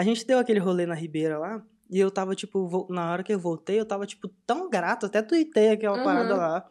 a 0.00 0.02
gente 0.02 0.26
deu 0.26 0.38
aquele 0.38 0.58
rolê 0.58 0.86
na 0.86 0.94
Ribeira 0.94 1.38
lá, 1.38 1.62
e 1.90 1.98
eu 1.98 2.10
tava, 2.10 2.34
tipo, 2.34 2.86
na 2.88 3.12
hora 3.12 3.22
que 3.22 3.34
eu 3.34 3.38
voltei, 3.38 3.78
eu 3.78 3.84
tava, 3.84 4.06
tipo, 4.06 4.28
tão 4.46 4.70
grato, 4.70 5.04
até 5.04 5.20
tuitei 5.20 5.68
aquela 5.70 6.02
parada 6.02 6.32
Uhum. 6.32 6.40
lá. 6.40 6.70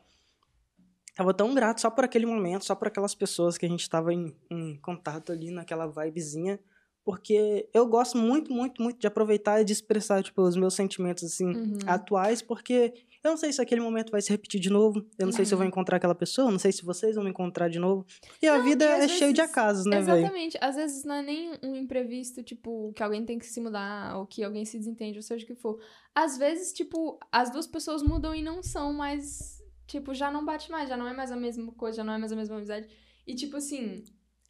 Tava 1.16 1.32
tão 1.34 1.54
grato 1.54 1.80
só 1.82 1.92
por 1.92 2.06
aquele 2.06 2.26
momento, 2.26 2.66
só 2.66 2.74
por 2.74 2.88
aquelas 2.88 3.14
pessoas 3.14 3.56
que 3.58 3.66
a 3.66 3.70
gente 3.70 3.88
tava 3.88 4.12
em, 4.14 4.36
em 4.50 4.78
contato 4.82 5.32
ali, 5.32 5.52
naquela 5.52 5.86
vibezinha. 5.86 6.60
Porque 7.04 7.70
eu 7.74 7.86
gosto 7.86 8.18
muito, 8.18 8.52
muito, 8.52 8.82
muito 8.82 9.00
de 9.00 9.06
aproveitar 9.08 9.62
e 9.62 9.66
de 9.66 9.74
expressar, 9.74 10.24
tipo, 10.24 10.42
os 10.42 10.56
meus 10.56 10.74
sentimentos, 10.74 11.24
assim, 11.24 11.48
Uhum. 11.48 11.78
atuais, 11.86 12.42
porque 12.42 12.94
eu 13.24 13.32
não 13.32 13.38
sei 13.38 13.52
se 13.52 13.62
aquele 13.62 13.82
momento 13.82 14.12
vai 14.12 14.22
se 14.22 14.30
repetir 14.30 14.60
de 14.60 14.70
novo, 14.70 15.06
eu 15.18 15.26
não 15.26 15.34
sei 15.34 15.46
se 15.46 15.54
eu 15.54 15.58
vou 15.58 15.64
Uhum. 15.66 15.70
encontrar 15.70 15.98
aquela 15.98 16.16
pessoa, 16.16 16.48
eu 16.48 16.52
não 16.52 16.60
sei 16.60 16.72
se 16.72 16.84
vocês 16.86 17.16
vão 17.16 17.24
me 17.24 17.30
encontrar 17.30 17.70
de 17.70 17.80
novo. 17.80 18.06
Porque 18.28 18.48
a 18.48 18.58
Não, 18.58 18.64
vida 18.64 18.86
e 18.86 18.88
é 18.88 19.06
às 19.06 19.12
cheia 19.12 19.32
de 19.34 19.40
vezes- 19.42 19.52
acasos, 19.52 19.86
né, 19.86 20.02
velho? 20.02 20.20
Exatamente. 20.20 20.58
Às 20.62 20.76
vezes 20.76 21.04
não 21.04 21.16
é 21.16 21.22
nem 21.22 21.52
um 21.64 21.76
imprevisto, 21.76 22.42
tipo, 22.44 22.94
que 22.94 23.04
alguém 23.04 23.26
tem 23.26 23.38
que 23.38 23.46
se 23.46 23.60
mudar, 23.60 24.18
ou 24.18 24.26
que 24.26 24.44
alguém 24.44 24.64
se 24.66 24.78
desentende, 24.78 25.18
ou 25.18 25.22
seja 25.24 25.44
o 25.44 25.48
que 25.48 25.56
for. 25.56 25.80
Às 26.16 26.38
vezes, 26.38 26.72
tipo, 26.74 27.20
as 27.32 27.52
duas 27.52 27.68
pessoas 27.68 28.02
mudam 28.02 28.34
e 28.34 28.42
não 28.42 28.64
são 28.64 28.94
mais. 28.94 29.58
Tipo, 29.88 30.14
já 30.14 30.30
não 30.32 30.46
bate 30.46 30.70
mais, 30.72 30.88
já 30.88 30.96
não 30.96 31.08
é 31.08 31.14
mais 31.14 31.32
a 31.32 31.36
mesma 31.36 31.72
coisa, 31.74 31.98
já 31.98 32.04
não 32.04 32.14
é 32.14 32.18
mais 32.18 32.32
a 32.32 32.36
mesma 32.36 32.56
amizade. 32.58 32.88
E, 33.26 33.34
tipo 33.36 33.58
assim, 33.58 34.04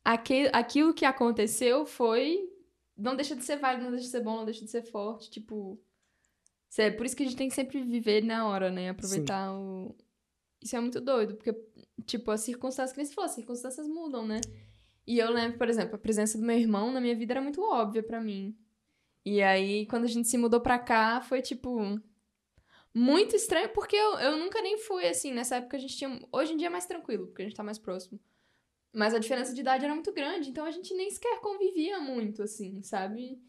aque- 0.03 0.49
aquilo 0.53 0.93
que 0.93 1.05
aconteceu 1.05 1.85
foi. 1.85 2.39
Não 2.97 3.15
deixa 3.15 3.33
de 3.35 3.43
ser 3.45 3.55
válido, 3.57 3.85
não 3.85 3.91
deixa 3.91 4.05
de 4.05 4.11
ser 4.11 4.19
bom, 4.21 4.35
não 4.35 4.45
deixa 4.45 4.65
de 4.65 4.69
ser 4.71 4.83
forte. 4.83 5.29
Tipo. 5.31 5.79
É 6.77 6.91
por 6.91 7.05
isso 7.05 7.15
que 7.15 7.23
a 7.23 7.25
gente 7.25 7.37
tem 7.37 7.49
que 7.49 7.55
sempre 7.55 7.81
viver 7.81 8.23
na 8.23 8.47
hora, 8.47 8.69
né? 8.69 8.89
Aproveitar 8.89 9.51
o. 9.53 9.95
Isso 10.61 10.75
é 10.75 10.79
muito 10.79 10.99
doido, 10.99 11.35
porque, 11.35 11.55
tipo, 12.05 12.29
as 12.31 12.41
circunstâncias, 12.41 12.91
que 12.91 12.97
nem 12.97 13.05
você 13.05 13.13
falou, 13.13 13.29
as 13.29 13.35
circunstâncias 13.35 13.87
mudam, 13.87 14.27
né? 14.27 14.41
E 15.07 15.17
eu 15.17 15.31
lembro, 15.31 15.57
por 15.57 15.69
exemplo, 15.69 15.95
a 15.95 15.97
presença 15.97 16.37
do 16.37 16.45
meu 16.45 16.57
irmão 16.57 16.91
na 16.91 17.01
minha 17.01 17.15
vida 17.15 17.33
era 17.33 17.41
muito 17.41 17.61
óbvia 17.61 18.03
pra 18.03 18.21
mim. 18.21 18.55
E 19.25 19.41
aí, 19.41 19.85
quando 19.87 20.03
a 20.03 20.07
gente 20.07 20.27
se 20.27 20.37
mudou 20.37 20.61
pra 20.61 20.77
cá, 20.77 21.21
foi 21.21 21.41
tipo. 21.41 21.99
Muito 22.93 23.35
estranho, 23.35 23.69
porque 23.69 23.95
eu, 23.95 24.19
eu 24.19 24.37
nunca 24.37 24.61
nem 24.61 24.77
fui 24.77 25.07
assim. 25.07 25.33
Nessa 25.33 25.57
época 25.57 25.77
a 25.77 25.79
gente 25.79 25.97
tinha. 25.97 26.19
Hoje 26.31 26.53
em 26.53 26.57
dia 26.57 26.67
é 26.67 26.69
mais 26.69 26.85
tranquilo, 26.85 27.27
porque 27.27 27.41
a 27.41 27.45
gente 27.45 27.55
tá 27.55 27.63
mais 27.63 27.79
próximo. 27.79 28.19
Mas 28.93 29.13
a 29.13 29.19
diferença 29.19 29.53
de 29.53 29.61
idade 29.61 29.85
era 29.85 29.93
muito 29.93 30.11
grande, 30.11 30.49
então 30.49 30.65
a 30.65 30.71
gente 30.71 30.93
nem 30.95 31.09
sequer 31.11 31.39
convivia 31.41 31.99
muito, 31.99 32.41
assim, 32.41 32.81
sabe? 32.81 33.39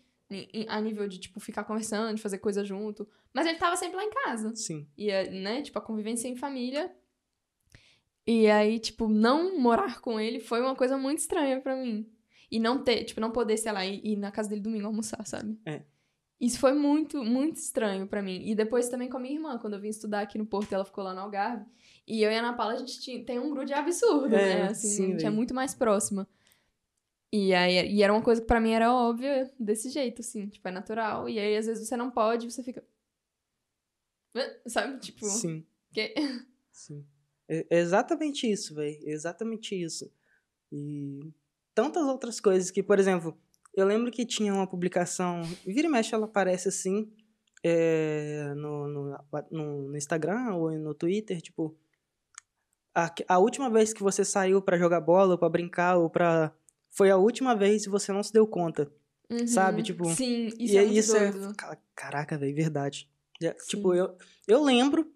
A 0.69 0.81
nível 0.81 1.09
de, 1.09 1.19
tipo, 1.19 1.41
ficar 1.41 1.65
conversando, 1.65 2.15
de 2.15 2.23
fazer 2.23 2.39
coisa 2.39 2.65
junto. 2.65 3.09
Mas 3.33 3.47
ele 3.47 3.59
tava 3.59 3.77
sempre 3.77 3.97
lá 3.97 4.05
em 4.05 4.11
casa. 4.11 4.55
Sim. 4.55 4.87
E, 4.97 5.11
é, 5.11 5.31
né, 5.31 5.63
tipo, 5.63 5.79
a 5.79 5.83
convivência 5.83 6.29
em 6.29 6.37
família. 6.37 6.95
E 8.27 8.49
aí, 8.49 8.79
tipo, 8.79 9.09
não 9.09 9.59
morar 9.59 10.01
com 10.01 10.21
ele 10.21 10.39
foi 10.39 10.61
uma 10.61 10.77
coisa 10.77 10.97
muito 10.97 11.19
estranha 11.19 11.61
pra 11.61 11.75
mim. 11.75 12.09
E 12.51 12.59
não 12.61 12.83
ter, 12.83 13.05
tipo, 13.05 13.21
não 13.21 13.31
poder, 13.31 13.57
sei 13.57 13.73
lá, 13.73 13.85
ir, 13.85 14.01
ir 14.05 14.17
na 14.17 14.31
casa 14.31 14.49
dele 14.49 14.61
domingo 14.61 14.87
almoçar, 14.87 15.25
sabe? 15.27 15.59
É. 15.65 15.83
Isso 16.41 16.59
foi 16.59 16.73
muito, 16.73 17.23
muito 17.23 17.57
estranho 17.57 18.07
pra 18.07 18.23
mim. 18.23 18.43
E 18.47 18.55
depois 18.55 18.89
também 18.89 19.09
com 19.09 19.19
a 19.19 19.21
minha 19.21 19.35
irmã, 19.35 19.59
quando 19.59 19.75
eu 19.75 19.81
vim 19.81 19.89
estudar 19.89 20.21
aqui 20.21 20.39
no 20.39 20.47
Porto, 20.47 20.73
ela 20.73 20.85
ficou 20.85 21.05
lá 21.05 21.13
no 21.13 21.21
Algarve. 21.21 21.67
E 22.07 22.23
eu 22.23 22.31
e 22.31 22.35
a 22.35 22.39
Ana 22.39 22.55
Paula, 22.55 22.75
a 22.75 22.77
gente 22.77 22.99
tinha, 23.01 23.23
tem 23.25 23.39
um 23.39 23.51
grude 23.51 23.73
absurdo, 23.75 24.35
É, 24.35 24.55
né? 24.55 24.63
Assim, 24.69 24.89
sim, 24.89 25.05
a 25.05 25.09
gente 25.11 25.27
é 25.27 25.31
muito 25.31 25.55
mais 25.55 25.75
próxima. 25.75 26.27
E 27.33 27.55
aí, 27.55 27.95
e 27.95 28.03
era 28.03 28.13
uma 28.13 28.23
coisa 28.23 28.41
que 28.41 28.47
pra 28.47 28.61
mim 28.61 28.73
era 28.73 28.93
óbvia 28.93 29.51
desse 29.59 29.89
jeito, 29.89 30.21
assim, 30.21 30.49
tipo, 30.49 30.67
é 30.67 30.71
natural. 30.73 31.29
E 31.29 31.39
aí, 31.39 31.57
às 31.57 31.67
vezes, 31.67 31.89
você 31.89 31.97
não 31.97 32.11
pode, 32.11 32.51
você 32.51 32.63
fica. 32.63 32.85
Sabe? 34.67 34.99
Tipo. 34.99 35.27
Sim. 35.27 35.65
Que... 35.93 36.15
Sim. 36.73 37.07
É 37.49 37.67
é 37.71 37.79
exatamente 37.79 38.51
isso, 38.51 38.75
velho. 38.75 38.99
Exatamente 39.03 39.75
isso. 39.75 40.11
E 40.73 41.21
tantas 41.75 42.05
outras 42.05 42.41
coisas 42.41 42.71
que, 42.71 42.83
por 42.83 42.99
exemplo, 42.99 43.37
eu 43.75 43.87
lembro 43.87 44.11
que 44.11 44.25
tinha 44.27 44.53
uma 44.53 44.67
publicação, 44.67 45.43
vira 45.65 45.87
e 45.87 45.91
mexe 45.91 46.15
ela 46.15 46.27
aparece 46.27 46.69
assim, 46.69 47.13
é, 47.63 48.53
no, 48.55 48.89
no, 48.89 49.19
no, 49.51 49.97
Instagram 49.97 50.55
ou 50.55 50.71
no 50.73 50.95
Twitter, 50.95 51.41
tipo, 51.41 51.77
a, 52.95 53.13
a 53.29 53.39
última 53.39 53.71
vez 53.71 53.93
que 53.93 54.03
você 54.03 54.25
saiu 54.25 54.61
pra 54.63 54.79
jogar 54.79 55.01
bola, 55.01 55.33
ou 55.33 55.39
pra 55.39 55.49
brincar, 55.49 55.97
ou 55.97 56.11
pra. 56.11 56.53
Foi 56.91 57.11
a 57.11 57.17
última 57.17 57.55
vez 57.55 57.87
e 57.87 57.89
você 57.89 58.13
não 58.13 58.23
se 58.23 58.33
deu 58.33 58.47
conta. 58.47 58.91
Uhum. 59.31 59.47
Sabe, 59.47 59.83
tipo, 59.83 60.05
Sim, 60.07 60.49
isso 60.59 60.75
e 60.75 60.77
é 60.77 60.85
isso 60.85 61.17
é. 61.17 61.31
doido. 61.31 61.55
Caraca, 61.95 62.37
velho, 62.37 62.55
verdade. 62.55 63.09
Sim. 63.41 63.53
Tipo, 63.69 63.95
eu, 63.95 64.17
eu 64.47 64.63
lembro 64.63 65.11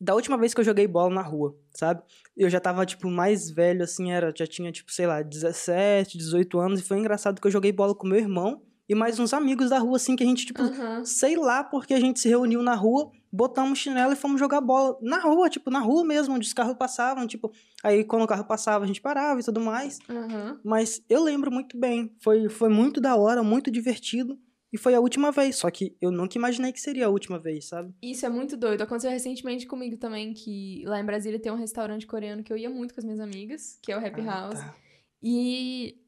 da 0.00 0.14
última 0.16 0.36
vez 0.36 0.52
que 0.52 0.60
eu 0.60 0.64
joguei 0.64 0.88
bola 0.88 1.14
na 1.14 1.22
rua, 1.22 1.56
sabe? 1.70 2.02
Eu 2.36 2.50
já 2.50 2.58
tava, 2.58 2.84
tipo, 2.84 3.08
mais 3.08 3.48
velho, 3.48 3.84
assim, 3.84 4.10
era, 4.10 4.32
já 4.36 4.46
tinha, 4.46 4.72
tipo, 4.72 4.90
sei 4.90 5.06
lá, 5.06 5.22
17, 5.22 6.18
18 6.18 6.58
anos, 6.58 6.80
e 6.80 6.82
foi 6.82 6.98
engraçado 6.98 7.40
que 7.40 7.46
eu 7.46 7.50
joguei 7.52 7.70
bola 7.70 7.94
com 7.94 8.08
meu 8.08 8.18
irmão 8.18 8.60
e 8.88 8.96
mais 8.96 9.20
uns 9.20 9.32
amigos 9.32 9.70
da 9.70 9.78
rua, 9.78 9.96
assim, 9.96 10.16
que 10.16 10.24
a 10.24 10.26
gente, 10.26 10.44
tipo, 10.44 10.60
Aham. 10.60 11.04
sei 11.04 11.36
lá 11.36 11.62
porque 11.62 11.94
a 11.94 12.00
gente 12.00 12.18
se 12.18 12.28
reuniu 12.28 12.62
na 12.62 12.74
rua, 12.74 13.12
botamos 13.32 13.78
chinelo 13.78 14.12
e 14.12 14.16
fomos 14.16 14.38
jogar 14.38 14.60
bola 14.60 14.98
na 15.00 15.18
rua, 15.18 15.48
tipo, 15.48 15.70
na 15.70 15.78
rua 15.80 16.04
mesmo, 16.04 16.34
onde 16.34 16.46
os 16.46 16.52
carros 16.52 16.76
passavam, 16.76 17.26
tipo, 17.26 17.50
aí 17.82 18.04
quando 18.04 18.22
o 18.22 18.26
carro 18.26 18.44
passava 18.44 18.84
a 18.84 18.86
gente 18.86 19.00
parava 19.00 19.40
e 19.40 19.44
tudo 19.44 19.60
mais. 19.60 19.98
Aham. 20.08 20.60
Mas 20.62 21.02
eu 21.08 21.22
lembro 21.22 21.50
muito 21.50 21.78
bem. 21.78 22.14
Foi, 22.20 22.48
foi 22.48 22.68
muito 22.68 23.00
da 23.00 23.16
hora, 23.16 23.42
muito 23.42 23.70
divertido. 23.70 24.38
E 24.72 24.78
foi 24.78 24.94
a 24.94 25.00
última 25.00 25.30
vez. 25.30 25.56
Só 25.56 25.70
que 25.70 25.94
eu 26.00 26.10
nunca 26.10 26.36
imaginei 26.38 26.72
que 26.72 26.80
seria 26.80 27.04
a 27.06 27.10
última 27.10 27.38
vez, 27.38 27.68
sabe? 27.68 27.94
Isso 28.02 28.24
é 28.24 28.28
muito 28.30 28.56
doido. 28.56 28.80
Aconteceu 28.80 29.10
recentemente 29.10 29.66
comigo 29.66 29.98
também, 29.98 30.32
que 30.32 30.82
lá 30.86 30.98
em 30.98 31.04
Brasília 31.04 31.38
tem 31.38 31.52
um 31.52 31.56
restaurante 31.56 32.06
coreano 32.06 32.42
que 32.42 32.50
eu 32.52 32.56
ia 32.56 32.70
muito 32.70 32.94
com 32.94 33.00
as 33.00 33.04
minhas 33.04 33.20
amigas, 33.20 33.78
que 33.82 33.92
é 33.92 33.96
o 33.98 34.06
Happy 34.06 34.22
Ah, 34.22 34.24
House. 34.24 34.60
tá. 34.60 34.74
E. 35.22 35.98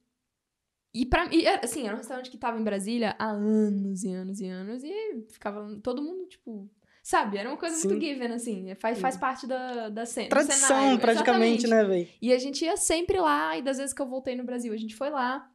E 0.95 1.05
pra 1.05 1.29
mim, 1.29 1.43
era- 1.43 1.65
assim, 1.65 1.85
era 1.87 1.95
um 1.95 1.99
restaurante 1.99 2.31
que 2.31 2.39
tava 2.39 2.59
em 2.59 2.63
Brasília 2.65 3.17
há 3.19 3.29
anos 3.31 4.05
e 4.05 4.11
anos 4.13 4.41
e 4.41 4.47
anos, 4.47 4.83
e 4.85 5.27
ficava 5.29 5.77
todo 5.83 6.01
mundo, 6.03 6.25
tipo. 6.27 6.71
Sabe? 7.07 7.37
Era 7.37 7.51
uma 7.51 7.59
coisa 7.59 7.77
Sim. 7.77 7.89
muito 7.89 8.03
given, 8.03 8.33
assim. 8.33 8.75
Faz, 8.77 8.99
faz 8.99 9.15
Sim. 9.15 9.21
parte 9.21 9.47
da, 9.47 9.91
da 9.91 10.07
cena. 10.07 10.31
Tradição, 10.31 10.67
cenário. 10.69 10.99
praticamente, 10.99 11.67
Exatamente. 11.67 11.67
né, 11.69 11.85
velho? 11.85 12.09
E 12.23 12.33
a 12.33 12.39
gente 12.39 12.65
ia 12.65 12.79
sempre 12.79 13.19
lá, 13.21 13.59
e 13.59 13.63
das 13.63 13.77
vezes 13.77 13.93
que 13.93 14.01
eu 14.01 14.07
voltei 14.09 14.35
no 14.35 14.43
Brasil, 14.43 14.73
a 14.73 14.77
gente 14.79 14.97
foi 14.97 15.11
lá. 15.11 15.47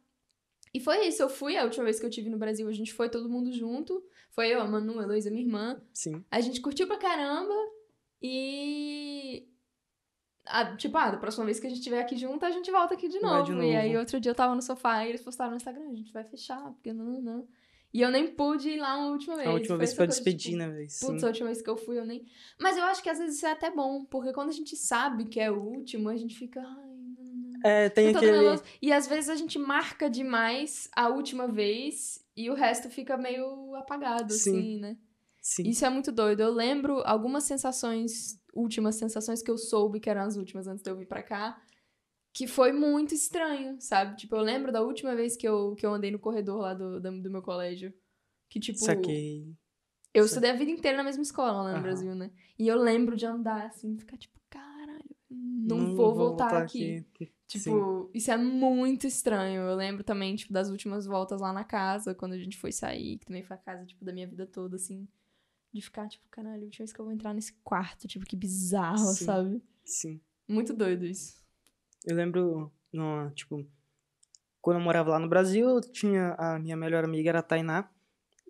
E 0.72 0.78
foi 0.78 1.08
isso, 1.08 1.20
eu 1.20 1.28
fui, 1.28 1.56
a 1.56 1.64
última 1.64 1.82
vez 1.84 1.98
que 1.98 2.06
eu 2.06 2.10
tive 2.10 2.30
no 2.30 2.38
Brasil, 2.38 2.68
a 2.68 2.72
gente 2.72 2.94
foi 2.94 3.08
todo 3.08 3.28
mundo 3.28 3.50
junto. 3.52 4.00
Foi 4.30 4.46
eu, 4.46 4.60
a 4.60 4.64
Manu, 4.68 5.00
a 5.00 5.02
Heloísa, 5.02 5.28
minha 5.28 5.42
irmã. 5.42 5.82
Sim. 5.92 6.24
A 6.30 6.40
gente 6.40 6.60
curtiu 6.60 6.86
pra 6.86 6.96
caramba 6.96 7.52
e. 8.22 9.48
Ah, 10.46 10.76
tipo, 10.76 10.96
ah, 10.96 11.10
da 11.10 11.18
próxima 11.18 11.44
vez 11.44 11.58
que 11.58 11.66
a 11.66 11.70
gente 11.70 11.78
estiver 11.80 12.00
aqui 12.00 12.16
junto, 12.16 12.44
a 12.46 12.50
gente 12.50 12.70
volta 12.70 12.94
aqui 12.94 13.08
de 13.08 13.20
novo. 13.20 13.44
de 13.44 13.66
E 13.66 13.76
aí, 13.76 13.88
novo. 13.88 14.00
outro 14.00 14.20
dia 14.20 14.30
eu 14.30 14.34
tava 14.36 14.54
no 14.54 14.62
sofá 14.62 15.04
e 15.04 15.08
eles 15.10 15.20
postaram 15.22 15.50
no 15.50 15.56
Instagram: 15.56 15.90
a 15.90 15.94
gente 15.96 16.12
vai 16.12 16.22
fechar, 16.24 16.60
porque 16.72 16.92
não, 16.92 17.04
não, 17.06 17.20
não. 17.20 17.48
E 17.92 18.00
eu 18.00 18.10
nem 18.10 18.28
pude 18.28 18.70
ir 18.70 18.78
lá 18.78 18.96
uma 18.96 19.10
última 19.10 19.36
vez. 19.36 19.48
A 19.48 19.52
última 19.52 19.76
vez 19.76 19.92
foi 19.92 20.06
despedir, 20.06 20.52
tipo, 20.52 20.58
né, 20.58 20.68
velho? 20.68 20.88
Sim. 20.88 21.06
Putz, 21.06 21.24
a 21.24 21.26
última 21.26 21.46
vez 21.46 21.60
que 21.60 21.68
eu 21.68 21.76
fui, 21.76 21.98
eu 21.98 22.04
nem. 22.04 22.24
Mas 22.58 22.76
eu 22.76 22.84
acho 22.84 23.02
que 23.02 23.10
às 23.10 23.18
vezes 23.18 23.36
isso 23.36 23.46
é 23.46 23.50
até 23.50 23.70
bom, 23.70 24.04
porque 24.04 24.32
quando 24.32 24.48
a 24.48 24.52
gente 24.52 24.76
sabe 24.76 25.24
que 25.24 25.40
é 25.40 25.50
o 25.50 25.60
último, 25.60 26.08
a 26.08 26.16
gente 26.16 26.38
fica. 26.38 26.60
Ai, 26.60 26.94
não, 27.18 27.24
não. 27.24 27.60
É, 27.64 27.88
tem 27.88 28.14
aquele. 28.14 28.60
E 28.80 28.92
às 28.92 29.08
vezes 29.08 29.28
a 29.28 29.34
gente 29.34 29.58
marca 29.58 30.08
demais 30.08 30.88
a 30.94 31.08
última 31.08 31.48
vez 31.48 32.24
e 32.36 32.48
o 32.48 32.54
resto 32.54 32.88
fica 32.88 33.16
meio 33.16 33.74
apagado, 33.74 34.32
Sim. 34.32 34.50
assim, 34.50 34.78
né? 34.78 34.96
Sim. 35.40 35.64
Isso 35.64 35.84
é 35.84 35.90
muito 35.90 36.12
doido. 36.12 36.40
Eu 36.40 36.52
lembro 36.52 37.02
algumas 37.04 37.44
sensações, 37.44 38.38
últimas 38.54 38.96
sensações 38.96 39.42
que 39.42 39.50
eu 39.50 39.58
soube 39.58 39.98
que 39.98 40.08
eram 40.08 40.22
as 40.22 40.36
últimas 40.36 40.66
antes 40.68 40.82
de 40.82 40.90
eu 40.90 40.96
vir 40.96 41.06
pra 41.06 41.22
cá, 41.22 41.60
que 42.32 42.46
foi 42.46 42.72
muito 42.72 43.14
estranho, 43.14 43.76
sabe? 43.80 44.16
Tipo, 44.16 44.36
eu 44.36 44.42
lembro 44.42 44.72
da 44.72 44.82
última 44.82 45.14
vez 45.16 45.36
que 45.36 45.46
eu, 45.46 45.74
que 45.74 45.84
eu 45.84 45.92
andei 45.94 46.10
no 46.10 46.18
corredor 46.18 46.58
lá 46.60 46.74
do, 46.74 47.00
do, 47.00 47.22
do 47.22 47.30
meu 47.30 47.42
colégio. 47.42 47.92
Que, 48.48 48.60
tipo, 48.60 48.78
Saquei. 48.78 49.56
eu 50.12 50.24
Sa- 50.24 50.26
estudei 50.26 50.50
a 50.50 50.54
vida 50.56 50.70
inteira 50.70 50.96
na 50.96 51.04
mesma 51.04 51.22
escola 51.22 51.62
lá 51.62 51.70
no 51.72 51.76
Aham. 51.76 51.82
Brasil, 51.82 52.14
né? 52.14 52.30
E 52.58 52.68
eu 52.68 52.76
lembro 52.76 53.16
de 53.16 53.26
andar 53.26 53.66
assim, 53.66 53.96
ficar 53.98 54.16
tipo, 54.16 54.38
caralho, 54.48 55.04
não, 55.30 55.94
vou, 55.94 56.14
voltar, 56.14 56.62
aqui. 56.62 57.04
Tipo, 57.46 58.10
isso 58.14 58.30
é 58.30 58.36
muito 58.36 59.06
estranho. 59.06 59.62
Eu 59.62 59.74
lembro 59.74 60.04
também, 60.04 60.36
tipo, 60.36 60.52
das 60.52 60.70
últimas 60.70 61.04
voltas 61.06 61.40
lá 61.40 61.52
na 61.52 61.64
casa, 61.64 62.14
quando 62.14 62.32
a 62.32 62.38
gente 62.38 62.56
foi 62.56 62.70
sair, 62.72 63.18
que 63.18 63.26
também 63.26 63.42
foi 63.42 63.56
a 63.56 63.58
casa, 63.60 63.84
tipo, 63.84 64.04
da 64.04 64.12
minha 64.12 64.26
vida 64.26 64.46
toda, 64.46 64.76
assim. 64.76 65.08
De 65.72 65.80
ficar, 65.80 66.08
tipo, 66.08 66.28
caralho, 66.30 66.62
a 66.62 66.64
última 66.64 66.84
vez 66.84 66.92
que 66.92 67.00
eu 67.00 67.04
vou 67.04 67.14
entrar 67.14 67.34
nesse 67.34 67.52
quarto, 67.64 68.08
tipo, 68.08 68.24
que 68.26 68.36
bizarro, 68.36 69.14
Sim. 69.14 69.24
sabe? 69.24 69.62
Sim. 69.84 70.20
Muito 70.48 70.72
doido 70.74 71.04
isso. 71.06 71.39
Eu 72.06 72.16
lembro, 72.16 72.72
no, 72.92 73.30
tipo, 73.32 73.66
quando 74.60 74.78
eu 74.78 74.82
morava 74.84 75.10
lá 75.10 75.18
no 75.18 75.28
Brasil, 75.28 75.68
eu 75.68 75.80
tinha 75.80 76.34
a 76.38 76.58
minha 76.58 76.76
melhor 76.76 77.04
amiga 77.04 77.28
era 77.30 77.38
a 77.40 77.42
Tainá. 77.42 77.88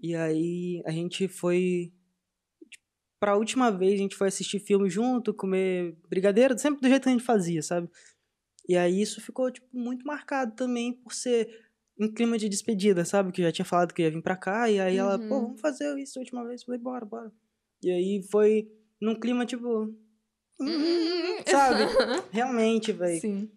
E 0.03 0.15
aí 0.15 0.83
a 0.87 0.91
gente 0.91 1.29
foi. 1.29 1.93
tipo, 2.69 2.85
Pra 3.19 3.37
última 3.37 3.71
vez 3.71 3.95
a 3.95 4.03
gente 4.03 4.17
foi 4.17 4.29
assistir 4.29 4.61
filme 4.61 4.89
junto, 4.89 5.35
comer 5.35 5.95
brigadeiro, 6.09 6.59
sempre 6.59 6.81
do 6.81 6.89
jeito 6.89 7.03
que 7.03 7.09
a 7.09 7.13
gente 7.13 7.25
fazia, 7.25 7.63
sabe? 7.63 7.89
E 8.69 8.77
aí 8.77 9.01
isso 9.03 9.21
ficou, 9.21 9.51
tipo, 9.51 9.67
muito 9.73 10.07
marcado 10.07 10.55
também 10.55 10.93
por 10.93 11.13
ser 11.13 11.49
em 11.99 12.11
clima 12.11 12.39
de 12.39 12.49
despedida, 12.49 13.05
sabe? 13.05 13.31
Que 13.31 13.43
eu 13.43 13.47
já 13.47 13.53
tinha 13.53 13.65
falado 13.67 13.93
que 13.93 14.01
ia 14.01 14.11
vir 14.11 14.23
pra 14.23 14.37
cá. 14.37 14.71
E 14.71 14.81
aí 14.81 14.97
ela, 14.97 15.19
pô, 15.19 15.25
Uhum. 15.35 15.41
vamos 15.49 15.61
fazer 15.61 15.99
isso 15.99 16.19
a 16.19 16.23
última 16.23 16.47
vez. 16.47 16.63
Eu 16.63 16.67
falei, 16.67 16.81
bora, 16.81 17.05
bora. 17.05 17.31
E 17.83 17.91
aí 17.91 18.23
foi 18.31 18.71
num 19.01 19.15
clima, 19.19 19.45
tipo. 19.45 19.95
Sabe? 21.47 21.85
Realmente, 22.31 22.93
velho. 22.93 23.21
Sim. 23.21 23.51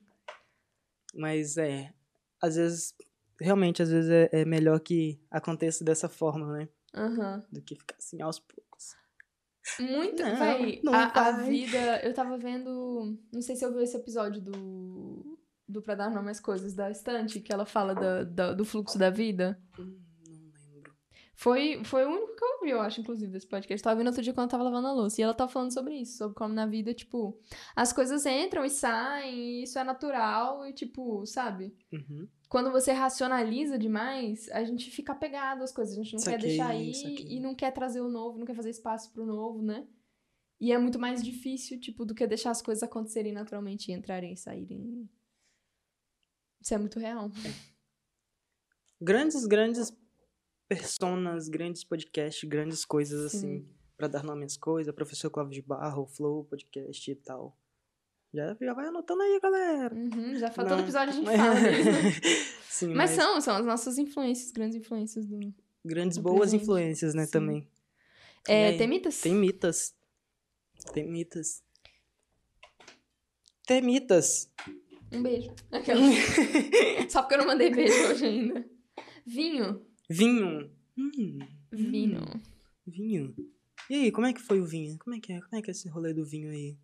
Mas 1.13 1.57
é. 1.57 1.93
Às 2.41 2.55
vezes. 2.55 2.93
Realmente, 3.39 3.81
às 3.81 3.89
vezes 3.91 4.10
é, 4.10 4.29
é 4.31 4.45
melhor 4.45 4.79
que 4.79 5.19
aconteça 5.29 5.83
dessa 5.83 6.07
forma, 6.07 6.51
né? 6.57 6.69
Aham. 6.95 7.43
Do 7.51 7.62
que 7.62 7.75
ficar 7.75 7.95
assim 7.98 8.22
aos 8.22 8.39
poucos. 8.39 8.95
Muito, 9.79 10.22
Não, 10.22 10.36
véi, 10.38 10.81
não 10.83 10.93
a, 10.93 11.05
a 11.05 11.31
vida. 11.43 12.01
Eu 12.03 12.13
tava 12.13 12.38
vendo. 12.38 13.17
Não 13.31 13.41
sei 13.41 13.55
se 13.55 13.65
eu 13.65 13.74
vi 13.74 13.83
esse 13.83 13.98
episódio 13.98 14.41
do. 14.41 15.38
Do 15.67 15.81
Pra 15.81 15.95
Dar 15.95 16.12
Nome 16.12 16.29
às 16.29 16.39
Coisas 16.41 16.74
da 16.74 16.91
Estante, 16.91 17.39
que 17.39 17.51
ela 17.51 17.65
fala 17.65 17.95
da, 17.95 18.24
da- 18.25 18.53
do 18.53 18.65
fluxo 18.65 19.00
da 19.00 19.10
vida. 19.10 19.57
Hum, 19.79 19.98
não 20.27 20.74
lembro. 20.74 20.93
Foi, 21.36 21.81
foi 21.86 22.05
o 22.05 22.10
único 22.10 22.36
que 22.36 22.43
eu 22.43 22.52
ouvi, 22.63 22.72
eu 22.72 22.82
acho, 22.82 23.01
inclusive, 23.01 23.32
desse 23.32 23.48
podcast. 23.48 23.84
Tava 23.84 23.98
vendo 23.98 24.08
outro 24.08 24.22
dia 24.24 24.34
quando 24.34 24.46
eu 24.46 24.51
tava 24.51 24.63
lavando 24.63 24.88
a 24.88 24.93
louça. 24.93 25.20
E 25.20 25.24
ela 25.24 25.34
tava 25.34 25.51
falando 25.51 25.74
sobre 25.74 25.96
isso, 25.96 26.17
sobre 26.17 26.36
como 26.36 26.53
na 26.53 26.65
vida, 26.65 26.93
tipo, 26.93 27.38
as 27.75 27.91
coisas 27.91 28.25
entram 28.25 28.63
e 28.65 28.70
saem, 28.70 29.36
e 29.36 29.63
isso 29.63 29.77
é 29.77 29.84
natural, 29.84 30.65
e 30.65 30.74
tipo, 30.74 31.25
sabe? 31.25 31.75
Uhum. 31.91 32.27
Quando 32.50 32.72
você 32.72 32.91
racionaliza 32.91 33.77
demais, 33.77 34.50
a 34.51 34.63
gente 34.63 34.89
fica 34.89 35.12
apegado 35.12 35.63
às 35.63 35.72
coisas. 35.72 35.93
A 35.98 36.01
gente 36.01 36.13
não 36.13 36.24
quer 36.24 36.39
Saquei, 36.39 36.48
deixar 36.50 36.75
ir 36.75 37.32
e 37.32 37.39
não 37.39 37.53
quer 37.53 37.72
trazer 37.72 38.01
o 38.01 38.10
novo, 38.10 38.38
não 38.38 38.46
quer 38.46 38.55
fazer 38.55 38.70
espaço 38.70 39.12
pro 39.12 39.25
novo, 39.25 39.62
né? 39.62 39.88
E 40.60 40.72
é 40.72 40.77
muito 40.77 40.98
mais 40.98 41.22
difícil, 41.22 41.79
tipo, 41.79 42.05
do 42.05 42.15
que 42.15 42.25
deixar 42.25 42.51
as 42.51 42.62
coisas 42.62 42.84
acontecerem 42.84 43.34
naturalmente 43.34 43.91
e 43.91 43.93
entrarem 43.93 44.34
e 44.34 44.38
saírem. 44.38 45.10
Isso 46.62 46.74
é 46.74 46.77
muito 46.77 47.00
real. 47.00 47.29
Grandes, 49.01 49.46
grandes 49.46 49.91
personas, 50.67 51.48
grandes 51.50 51.84
podcasts, 51.84 52.48
grandes 52.48 52.86
coisas 52.86 53.32
Sim. 53.32 53.38
assim. 53.38 53.67
Pra 53.98 54.08
dar 54.08 54.24
nome 54.24 54.46
às 54.46 54.58
coisas. 54.58 54.93
Professor 54.93 55.29
Cláudio 55.29 55.53
de 55.53 55.62
Barro, 55.62 56.05
Flow, 56.08 56.43
podcast 56.46 57.12
e 57.12 57.15
tal. 57.15 57.55
Já, 58.34 58.58
já 58.60 58.74
vai 58.74 58.88
anotando 58.88 59.22
aí, 59.22 59.39
galera. 59.39 59.93
Uhum, 59.93 60.36
já 60.36 60.50
fa- 60.50 60.63
Não. 60.63 60.70
todo 60.70 60.82
episódio 60.82 61.10
a 61.13 61.15
gente 61.15 61.25
fala? 61.38 61.55
Sim, 62.67 62.88
Mas 62.88 62.96
mas, 62.96 63.10
são, 63.12 63.39
são 63.39 63.55
as 63.55 63.65
nossas 63.65 63.98
influências, 64.00 64.51
grandes 64.51 64.75
influências 64.77 65.25
do. 65.27 65.53
grandes 65.86 66.17
do 66.17 66.24
boas 66.24 66.39
presente, 66.50 66.63
influências, 66.63 67.13
né, 67.13 67.25
sim. 67.25 67.32
também. 67.32 67.67
É, 68.48 68.70
aí? 68.70 68.77
Temitas? 68.77 69.22
Tem 69.22 69.36
mitas. 69.36 69.96
Tem 70.91 71.08
mitas. 71.08 71.62
Temitas. 73.65 74.50
Um 75.12 75.22
beijo. 75.22 75.53
Aquela. 75.72 76.01
Só 77.10 77.22
porque 77.22 77.36
eu 77.36 77.39
não 77.39 77.46
mandei 77.48 77.70
beijo 77.70 77.93
hoje 78.08 78.25
ainda. 78.25 78.65
Vinho. 79.25 79.86
Vinho. 80.13 80.70
Hum, 80.98 81.39
Vinho. 81.72 82.41
vinho. 82.86 83.36
E 83.89 83.96
aí, 83.96 84.12
como 84.12 84.27
é 84.27 84.34
que 84.34 84.41
foi 84.41 84.60
o 84.62 84.65
vinho? 84.65 84.98
Como 85.00 85.15
é 85.15 85.20
que 85.20 85.34
é? 85.34 85.39
Como 85.41 85.55
é 85.58 85.62
que 85.62 85.70
é 85.70 85.74
esse 85.74 85.89
rolê 85.89 86.13
do 86.13 86.25
vinho 86.25 86.50
aí? 86.51 86.77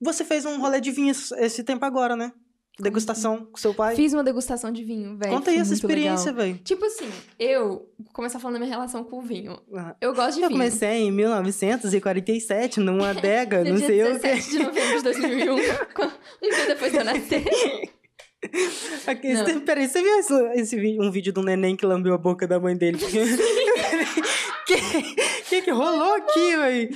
Você 0.00 0.24
fez 0.24 0.44
um 0.46 0.58
rolê 0.60 0.80
de 0.80 0.90
vinho 0.90 1.10
esse- 1.10 1.62
tempo 1.64 1.84
agora, 1.84 2.16
né? 2.16 2.32
Degustação 2.78 3.44
com 3.44 3.58
seu 3.58 3.74
pai. 3.74 3.94
Fiz 3.94 4.14
uma 4.14 4.24
degustação 4.24 4.72
de 4.72 4.82
vinho, 4.82 5.14
velho. 5.18 5.30
Conta 5.32 5.50
aí 5.50 5.58
essa 5.58 5.74
experiência, 5.74 6.32
velho. 6.32 6.56
Tipo 6.64 6.86
assim, 6.86 7.10
eu 7.38 7.92
vou 7.98 8.12
começar 8.14 8.38
falando 8.38 8.54
da 8.54 8.60
minha 8.60 8.70
relação 8.70 9.04
com 9.04 9.18
o 9.18 9.20
vinho. 9.22 9.60
Eu 10.00 10.14
gosto 10.14 10.36
de 10.38 10.44
Eu 10.44 10.48
vinho. 10.48 10.58
comecei 10.58 10.88
em 11.02 11.12
1947, 11.12 12.80
numa 12.80 13.10
adega, 13.10 13.62
No 13.64 13.70
não 13.72 13.76
sei 13.78 14.02
o 14.02 14.06
17 14.06 14.42
que. 14.44 14.50
de 14.50 14.58
novembro 14.64 14.96
de 14.96 15.02
2001, 15.02 15.54
um 16.42 16.48
dia 16.48 16.66
depois 16.68 16.92
de 16.92 16.98
eu 16.98 17.04
nascer. 17.04 17.44
Aqui, 19.06 19.36
você- 19.36 19.60
peraí, 19.60 19.88
você 19.88 20.02
viu 20.02 20.18
esse, 20.18 20.34
esse 20.54 20.98
um 20.98 21.10
vídeo 21.10 21.32
do 21.32 21.42
neném 21.42 21.76
que 21.76 21.84
lambeu 21.84 22.14
a 22.14 22.18
boca 22.18 22.46
da 22.46 22.58
mãe 22.58 22.76
dele? 22.76 22.98
que, 24.66 24.76
que 25.48 25.62
que 25.62 25.70
rolou 25.70 26.14
aqui, 26.14 26.56
velho? 26.56 26.88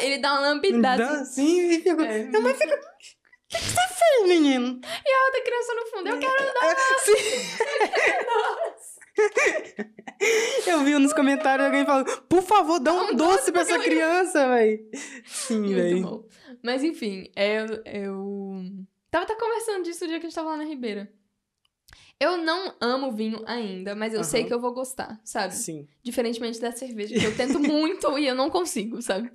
Ele 0.00 0.18
dá 0.18 0.32
uma 0.32 0.40
lambidada. 0.40 1.04
Dá 1.04 1.20
assim. 1.20 1.70
e 1.70 1.80
fica... 1.80 2.04
É, 2.04 2.24
Minha 2.24 2.40
mãe 2.40 2.54
fica... 2.54 2.74
O 2.74 2.78
que, 3.50 3.56
que 3.58 3.64
você 3.64 3.80
fez, 3.88 4.28
menino? 4.28 4.80
E 4.84 5.10
a 5.10 5.24
outra 5.24 5.42
criança 5.42 5.74
no 5.74 5.86
fundo, 5.86 6.08
eu 6.10 6.18
quero 6.18 6.44
É, 6.64 6.76
sim. 6.98 7.14
Eu 10.66 10.84
vi 10.84 10.98
nos 10.98 11.12
comentários 11.12 11.66
alguém 11.66 11.84
falando, 11.84 12.22
por 12.28 12.42
favor, 12.42 12.78
dá 12.80 12.92
um, 12.92 13.10
Um 13.10 13.14
doce, 13.14 13.36
doce 13.36 13.52
pra 13.52 13.62
essa 13.62 13.78
criança, 13.78 14.48
velho. 14.48 14.80
Sim, 15.24 15.74
velho. 15.74 16.24
Mas 16.62 16.82
enfim, 16.82 17.30
eu, 17.36 17.82
eu 17.84 18.64
tava 19.10 19.24
até 19.24 19.34
conversando 19.34 19.84
disso 19.84 20.04
o 20.04 20.08
dia 20.08 20.18
que 20.18 20.26
a 20.26 20.28
gente 20.28 20.34
tava 20.34 20.50
lá 20.50 20.56
na 20.56 20.64
Ribeira. 20.64 21.12
Eu 22.20 22.36
não 22.36 22.74
amo 22.80 23.12
vinho 23.12 23.42
ainda, 23.46 23.94
mas 23.94 24.12
eu 24.12 24.24
sei 24.24 24.40
Aham. 24.40 24.48
que 24.48 24.54
eu 24.54 24.60
vou 24.60 24.74
gostar, 24.74 25.20
sabe? 25.24 25.54
Sim. 25.54 25.86
Diferentemente 26.02 26.60
da 26.60 26.72
cerveja, 26.72 27.18
que 27.18 27.24
eu 27.24 27.36
tento 27.36 27.60
muito 27.60 28.18
e 28.18 28.26
eu 28.26 28.34
não 28.34 28.50
consigo, 28.50 29.00
sabe? 29.00 29.30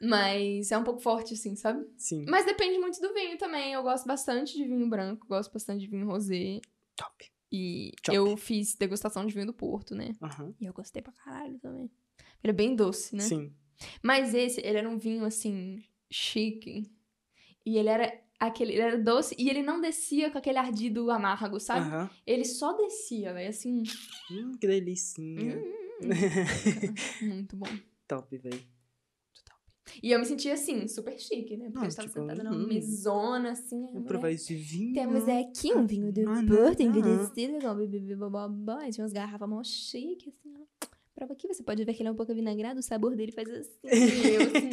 Mas 0.00 0.70
é 0.70 0.78
um 0.78 0.84
pouco 0.84 1.00
forte, 1.00 1.34
assim, 1.34 1.56
sabe? 1.56 1.84
Sim. 1.96 2.24
Mas 2.28 2.44
depende 2.44 2.78
muito 2.78 3.00
do 3.00 3.12
vinho 3.12 3.36
também. 3.38 3.72
Eu 3.72 3.82
gosto 3.82 4.06
bastante 4.06 4.56
de 4.56 4.64
vinho 4.64 4.88
branco, 4.88 5.26
gosto 5.26 5.52
bastante 5.52 5.80
de 5.80 5.86
vinho 5.88 6.06
rosé. 6.06 6.60
Top. 6.94 7.32
E 7.50 7.92
Top. 8.02 8.14
eu 8.14 8.36
fiz 8.36 8.76
degustação 8.76 9.26
de 9.26 9.34
vinho 9.34 9.46
do 9.46 9.54
Porto, 9.54 9.94
né? 9.94 10.14
Aham. 10.22 10.54
E 10.60 10.66
eu 10.66 10.72
gostei 10.72 11.02
pra 11.02 11.12
caralho 11.12 11.58
também. 11.58 11.90
Ele 12.44 12.50
é 12.50 12.52
bem 12.52 12.76
doce, 12.76 13.16
né? 13.16 13.22
Sim. 13.24 13.52
Mas 14.02 14.34
esse, 14.34 14.60
ele 14.60 14.78
era 14.78 14.88
um 14.88 14.98
vinho, 14.98 15.24
assim, 15.24 15.82
chique. 16.10 16.84
E 17.64 17.76
ele 17.78 17.88
era 17.88 18.27
aquele... 18.38 18.72
Ele 18.72 18.80
era 18.82 18.98
doce 18.98 19.34
e 19.38 19.48
ele 19.48 19.62
não 19.62 19.80
descia 19.80 20.30
com 20.30 20.38
aquele 20.38 20.58
ardido 20.58 21.10
amargo, 21.10 21.58
sabe? 21.58 21.86
Aham. 21.88 22.10
Ele 22.26 22.44
só 22.44 22.72
descia, 22.74 23.32
velho, 23.32 23.48
assim... 23.50 23.82
Hum, 24.30 24.52
que 24.60 24.66
delicinha. 24.66 25.56
hum, 25.58 26.08
muito 27.22 27.56
bom. 27.56 27.66
Top, 28.06 28.36
velho. 28.36 28.62
E 30.02 30.10
eu 30.12 30.18
me 30.18 30.26
sentia, 30.26 30.52
assim, 30.52 30.86
super 30.86 31.18
chique, 31.18 31.56
né? 31.56 31.66
Porque 31.70 31.78
Ah, 31.78 31.84
eu 31.84 31.88
estava 31.88 32.08
tipo, 32.08 32.20
sentada 32.20 32.44
numa 32.44 32.56
hum. 32.56 32.66
mesona, 32.68 33.52
assim... 33.52 33.80
mulher- 33.80 34.02
provar 34.06 34.30
esse 34.30 34.54
vinho. 34.54 34.92
Temos 34.94 35.26
aqui 35.26 35.72
um 35.72 35.86
vinho 35.86 36.12
do 36.12 36.28
Ah, 36.28 36.42
não, 36.42 36.56
Porto, 36.56 36.82
não. 36.82 36.88
envelhecido, 36.88 37.58
com 37.60 38.16
bababá, 38.16 38.86
e 38.86 38.92
tinha 38.92 39.02
umas 39.04 39.12
garrafas 39.12 39.48
mó 39.48 39.62
chique, 39.64 40.28
assim, 40.28 40.54
ó. 40.60 40.77
Prova 41.18 41.32
aqui, 41.32 41.48
você 41.48 41.64
pode 41.64 41.84
ver 41.84 41.94
que 41.94 42.00
ele 42.02 42.08
é 42.08 42.12
um 42.12 42.14
pouco 42.14 42.30
avinagrado, 42.30 42.78
o 42.78 42.82
sabor 42.82 43.16
dele 43.16 43.32
faz 43.32 43.48
assim, 43.50 43.70
eu 43.82 44.40
assim, 44.40 44.70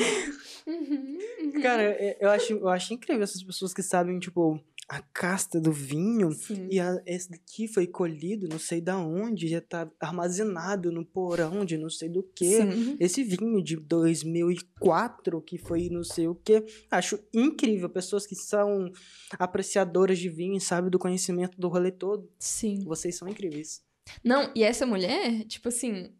uhum, 0.68 1.18
uhum. 1.56 1.62
Cara, 1.62 1.82
é- 1.82 2.18
eu 2.22 2.30
acho, 2.30 2.54
eu 2.54 2.70
acho 2.70 2.94
incrível 2.94 3.24
essas 3.24 3.42
pessoas 3.42 3.74
que 3.74 3.82
sabem, 3.82 4.20
tipo, 4.20 4.60
a 4.88 5.02
casta 5.02 5.60
do 5.60 5.72
vinho. 5.72 6.32
Sim. 6.34 6.68
E 6.70 6.80
a- 6.80 7.02
esse 7.08 7.32
daqui 7.32 7.68
foi 7.68 7.88
colhido, 7.88 8.48
não 8.48 8.60
sei 8.60 8.80
da 8.80 8.96
onde, 8.96 9.48
já 9.48 9.60
tá 9.60 9.90
armazenado 10.00 10.92
no 10.92 11.04
porão 11.04 11.66
de 11.66 11.80
não 11.80 11.90
sei 11.90 12.10
do 12.10 12.22
que. 12.22 12.58
Sim. 12.62 12.96
Esse 13.00 13.24
vinho 13.24 13.64
de 13.64 13.76
2004, 13.78 15.42
que 15.42 15.58
foi 15.58 15.90
não 15.90 16.04
sei 16.04 16.28
o 16.28 16.36
que, 16.36 16.64
acho 16.92 17.18
incrível. 17.34 17.90
Pessoas 17.90 18.28
que 18.28 18.36
são 18.36 18.92
apreciadoras 19.40 20.20
de 20.20 20.30
vinho 20.30 20.58
e 20.58 20.62
sabem 20.62 20.92
do 20.92 21.00
conhecimento 21.00 21.60
do 21.60 21.68
rolê 21.68 21.92
todo. 21.92 22.30
Sim. 22.38 22.84
Vocês 22.86 23.16
são 23.18 23.28
incríveis. 23.28 23.84
Não, 24.24 24.52
e 24.56 24.64
essa 24.64 24.86
mulher, 24.86 25.44
tipo 25.46 25.68
assim, 25.70 26.14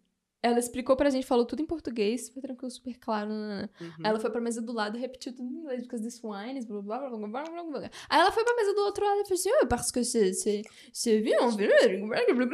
ela 0.46 0.60
explicou 0.60 0.96
pra 0.96 1.10
gente, 1.10 1.26
falou 1.26 1.44
tudo 1.44 1.64
em 1.64 1.66
português, 1.66 2.30
foi 2.30 2.40
tranquilo, 2.40 2.70
super 2.70 2.96
claro. 3.00 3.32
Uhum. 3.32 3.92
Ela 4.04 4.20
foi 4.20 4.30
pra 4.30 4.40
mesa 4.40 4.62
do 4.62 4.72
lado, 4.72 4.96
repetiu 4.96 5.36
tudo 5.36 5.52
em 5.52 5.58
inglês, 5.58 5.82
porque 5.82 5.98
this 5.98 6.22
wine 6.24 6.60
is 6.60 6.66
blá 6.66 6.84
blá 6.84 7.00
blá 7.00 7.18
blá 7.18 7.28
blá 7.28 7.44
blá. 7.44 7.64
blá. 7.64 7.90
Aí 8.08 8.20
ela 8.20 8.32
foi 8.32 8.44
pra 8.44 8.56
mesa 8.56 8.76
do 8.76 8.82
outro 8.82 9.04
lado 9.04 9.22
e 9.22 9.24
falou 9.24 9.40
assim, 9.40 9.50
oh, 9.60 9.66
parce 9.66 9.92
que 9.92 10.04
c'est, 10.04 10.34
c'est, 10.36 10.62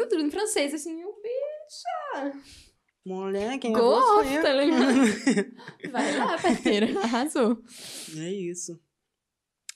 tudo 0.07 0.21
em 0.21 0.31
francês, 0.31 0.73
assim, 0.73 1.01
eu, 1.01 1.13
bicha. 1.21 2.39
Moleque, 3.05 3.67
é 3.67 3.71
Gosta, 3.71 4.41
tá? 4.41 4.53
Vai 5.91 6.17
lá, 6.17 6.37
parceira, 6.41 6.97
arrasou. 6.97 7.61
É 8.15 8.31
isso. 8.31 8.79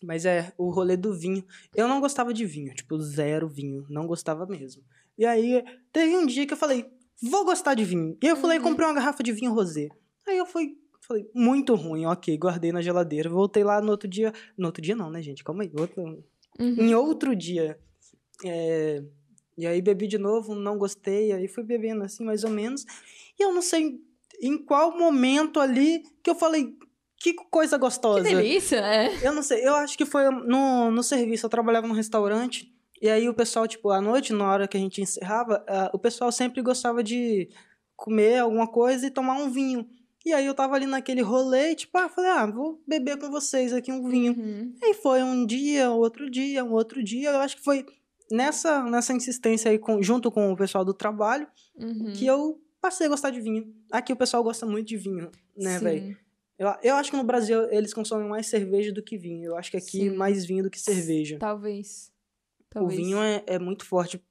Mas 0.01 0.25
é, 0.25 0.53
o 0.57 0.69
rolê 0.69 0.95
do 0.95 1.13
vinho. 1.13 1.45
Eu 1.75 1.89
não 1.89 1.99
gostava 1.99 2.33
de 2.33 2.45
vinho, 2.45 2.73
tipo, 2.73 2.97
zero 2.97 3.49
vinho. 3.49 3.85
Não 3.89 4.07
gostava 4.07 4.45
mesmo. 4.45 4.83
E 5.17 5.25
aí, 5.25 5.63
teve 5.91 6.15
um 6.15 6.25
dia 6.25 6.45
que 6.45 6.53
eu 6.53 6.57
falei, 6.57 6.85
vou 7.21 7.45
gostar 7.45 7.73
de 7.73 7.83
vinho. 7.83 8.17
E 8.21 8.27
eu 8.27 8.35
falei, 8.35 8.57
Uhum. 8.57 8.63
comprei 8.63 8.87
uma 8.87 8.93
garrafa 8.95 9.21
de 9.23 9.31
vinho 9.31 9.53
rosé. 9.53 9.89
Aí 10.27 10.37
eu 10.37 10.45
fui, 10.45 10.77
falei, 11.01 11.29
muito 11.33 11.75
ruim, 11.75 12.05
ok, 12.05 12.35
guardei 12.37 12.71
na 12.71 12.81
geladeira. 12.81 13.29
Voltei 13.29 13.63
lá 13.63 13.81
no 13.81 13.91
outro 13.91 14.07
dia. 14.07 14.33
No 14.57 14.67
outro 14.67 14.81
dia 14.81 14.95
não, 14.95 15.09
né, 15.09 15.21
gente? 15.21 15.43
Calma 15.43 15.63
aí. 15.63 15.71
Outro, 15.79 16.01
Uhum. 16.59 16.75
em 16.79 16.95
outro 16.95 17.35
dia. 17.35 17.77
É, 18.43 19.03
e 19.57 19.65
aí 19.67 19.81
bebi 19.81 20.07
de 20.07 20.17
novo, 20.17 20.55
não 20.55 20.77
gostei. 20.77 21.31
Aí 21.31 21.47
fui 21.47 21.63
bebendo 21.63 22.03
assim, 22.03 22.23
mais 22.23 22.43
ou 22.43 22.49
menos. 22.49 22.85
E 23.39 23.43
eu 23.43 23.53
não 23.53 23.61
sei 23.61 23.99
em 24.41 24.57
qual 24.57 24.97
momento 24.97 25.59
ali 25.59 26.03
que 26.23 26.29
eu 26.29 26.35
falei, 26.35 26.75
que 27.17 27.33
coisa 27.33 27.77
Que 27.77 27.81
gostosa. 27.81 28.21
delícia, 28.23 28.77
é. 28.77 29.25
Eu 29.25 29.33
não 29.33 29.41
sei, 29.41 29.65
eu 29.65 29.73
acho 29.75 29.97
que 29.97 30.05
foi 30.05 30.29
no, 30.29 30.91
no 30.91 31.01
serviço. 31.03 31.45
Eu 31.45 31.49
trabalhava 31.49 31.87
num 31.87 31.93
restaurante. 31.93 32.71
E 33.01 33.09
aí 33.09 33.27
o 33.27 33.33
pessoal, 33.33 33.67
tipo, 33.67 33.89
à 33.89 34.01
noite, 34.01 34.33
na 34.33 34.49
hora 34.49 34.67
que 34.67 34.77
a 34.77 34.79
gente 34.79 35.01
encerrava, 35.01 35.63
ah, 35.67 35.91
o 35.93 35.99
pessoal 35.99 36.31
sempre 36.31 36.61
gostava 36.61 37.03
de 37.03 37.49
comer 37.95 38.39
alguma 38.39 38.67
coisa 38.67 39.05
e 39.07 39.11
tomar 39.11 39.35
um 39.35 39.49
vinho. 39.49 39.87
E 40.25 40.33
aí 40.33 40.45
eu 40.45 40.55
tava 40.55 40.75
ali 40.75 40.85
naquele 40.87 41.21
rolê, 41.21 41.71
e, 41.71 41.75
tipo, 41.75 41.95
ah, 41.97 42.09
falei, 42.09 42.31
ah, 42.31 42.45
vou 42.47 42.81
beber 42.87 43.17
com 43.17 43.29
vocês 43.29 43.71
aqui 43.73 43.91
um 43.91 44.07
vinho. 44.09 44.33
Uhum. 44.33 44.73
Aí 44.83 44.93
foi 44.95 45.21
um 45.21 45.45
dia, 45.45 45.91
outro 45.91 46.29
dia, 46.29 46.63
um 46.63 46.71
outro 46.71 47.03
dia. 47.03 47.29
Eu 47.29 47.39
acho 47.39 47.57
que 47.57 47.63
foi 47.63 47.85
nessa, 48.31 48.83
nessa 48.83 49.13
insistência 49.13 49.69
aí, 49.69 49.77
com, 49.77 50.01
junto 50.01 50.31
com 50.31 50.51
o 50.51 50.57
pessoal 50.57 50.83
do 50.83 50.93
trabalho, 50.93 51.47
Uhum. 51.77 52.13
que 52.13 52.25
eu 52.25 52.59
passei 52.81 53.05
a 53.05 53.09
gostar 53.09 53.29
de 53.29 53.41
vinho. 53.41 53.71
Aqui 53.91 54.13
o 54.13 54.15
pessoal 54.15 54.43
gosta 54.43 54.65
muito 54.65 54.87
de 54.87 54.97
vinho, 54.97 55.29
né, 55.55 55.77
velho? 55.79 56.17
Eu, 56.57 56.73
eu 56.81 56.95
acho 56.95 57.11
que 57.11 57.17
no 57.17 57.23
Brasil 57.23 57.69
eles 57.69 57.93
consomem 57.93 58.27
mais 58.29 58.47
cerveja 58.47 58.91
do 58.93 59.03
que 59.03 59.17
vinho. 59.17 59.43
Eu 59.51 59.57
acho 59.57 59.69
que 59.69 59.77
aqui 59.77 60.09
Sim. 60.09 60.09
mais 60.11 60.45
vinho 60.45 60.63
do 60.63 60.69
que 60.69 60.79
cerveja. 60.79 61.37
Talvez. 61.37 62.11
O 62.75 62.79
Talvez. 62.79 62.99
vinho 62.99 63.17
é, 63.21 63.43
é 63.47 63.57
muito 63.59 63.85
forte. 63.85 64.21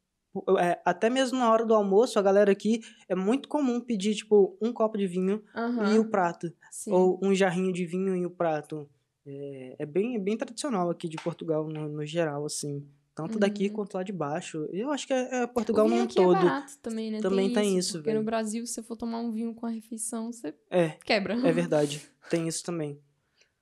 É, 0.59 0.81
até 0.85 1.09
mesmo 1.09 1.39
na 1.39 1.51
hora 1.51 1.65
do 1.65 1.75
almoço, 1.75 2.19
a 2.19 2.23
galera 2.23 2.51
aqui 2.51 2.81
é 3.09 3.15
muito 3.15 3.49
comum 3.49 3.81
pedir, 3.81 4.15
tipo, 4.17 4.59
um 4.61 4.73
copo 4.73 4.99
de 4.99 5.07
vinho 5.07 5.43
Aham, 5.55 5.95
e 5.95 5.99
o 5.99 6.11
prato. 6.11 6.53
sim. 6.71 6.91
Ou 6.93 7.19
um 7.23 7.35
jarrinho 7.35 7.73
de 7.73 7.87
vinho 7.87 8.17
e 8.17 8.27
o 8.27 8.31
prato. 8.31 8.89
É, 9.27 9.77
é 9.79 9.87
bem, 9.87 10.17
é 10.17 10.19
bem 10.19 10.37
tradicional 10.37 10.91
aqui 10.91 11.09
de 11.09 11.17
Portugal, 11.17 11.67
no, 11.69 11.89
no 11.89 12.05
geral, 12.05 12.45
assim. 12.45 12.87
Tanto 13.15 13.39
daqui 13.39 13.69
Uhum. 13.69 13.75
quanto 13.75 13.95
lá 13.95 14.03
de 14.03 14.13
baixo. 14.13 14.69
Eu 14.73 14.91
acho 14.91 15.07
que 15.07 15.13
é, 15.13 15.43
é 15.43 15.45
O 15.45 15.49
Portugal 15.49 15.89
num 15.89 16.03
aqui 16.03 16.17
todo. 16.17 16.37
é 16.37 16.41
barato 16.43 16.79
também, 16.83 17.13
né? 17.13 17.21
Também 17.21 17.53
tem 17.53 17.79
isso, 17.79 17.93
Porque 17.99 18.11
velho. 18.11 18.19
no 18.19 18.25
Brasil, 18.27 18.67
se 18.67 18.75
você 18.75 18.83
for 18.83 18.97
tomar 18.97 19.21
um 19.21 19.31
vinho 19.31 19.55
com 19.55 19.67
a 19.67 19.71
refeição, 19.71 20.33
você 20.33 20.53
É, 20.69 20.89
quebra. 21.05 21.35
é 21.35 21.53
verdade. 21.53 22.03
Tem 22.29 22.49
isso 22.49 22.65
também. 22.65 22.99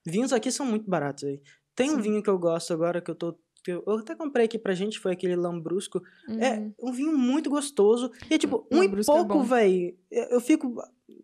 Vinhos 0.05 0.33
aqui 0.33 0.51
são 0.51 0.65
muito 0.65 0.89
baratos 0.89 1.23
aí. 1.25 1.39
Tem 1.75 1.91
um 1.91 1.95
Sim. 1.97 2.01
vinho 2.01 2.23
que 2.23 2.29
eu 2.29 2.39
gosto 2.39 2.73
agora, 2.73 2.99
que 2.99 3.11
eu 3.11 3.15
tô. 3.15 3.37
Que 3.63 3.71
eu 3.71 3.83
eu 3.87 3.97
até 3.99 4.15
comprei 4.15 4.45
aqui 4.45 4.59
pra 4.59 4.73
gente, 4.73 4.99
foi 4.99 5.13
aquele 5.13 5.35
Lambrusco. 5.35 6.01
É 6.39 6.59
Uhum. 6.59 6.73
um 6.83 6.91
vinho 6.91 7.17
muito 7.17 7.49
gostoso. 7.49 8.11
E, 8.29 8.37
tipo, 8.37 8.67
um 8.71 8.83
e 8.83 8.87
Lambrusco 8.87 9.11
é 9.11 9.15
pouco, 9.15 9.33
bom. 9.39 9.43
velho. 9.43 9.95
Eu 10.11 10.23
eu 10.31 10.39
fico. 10.41 10.75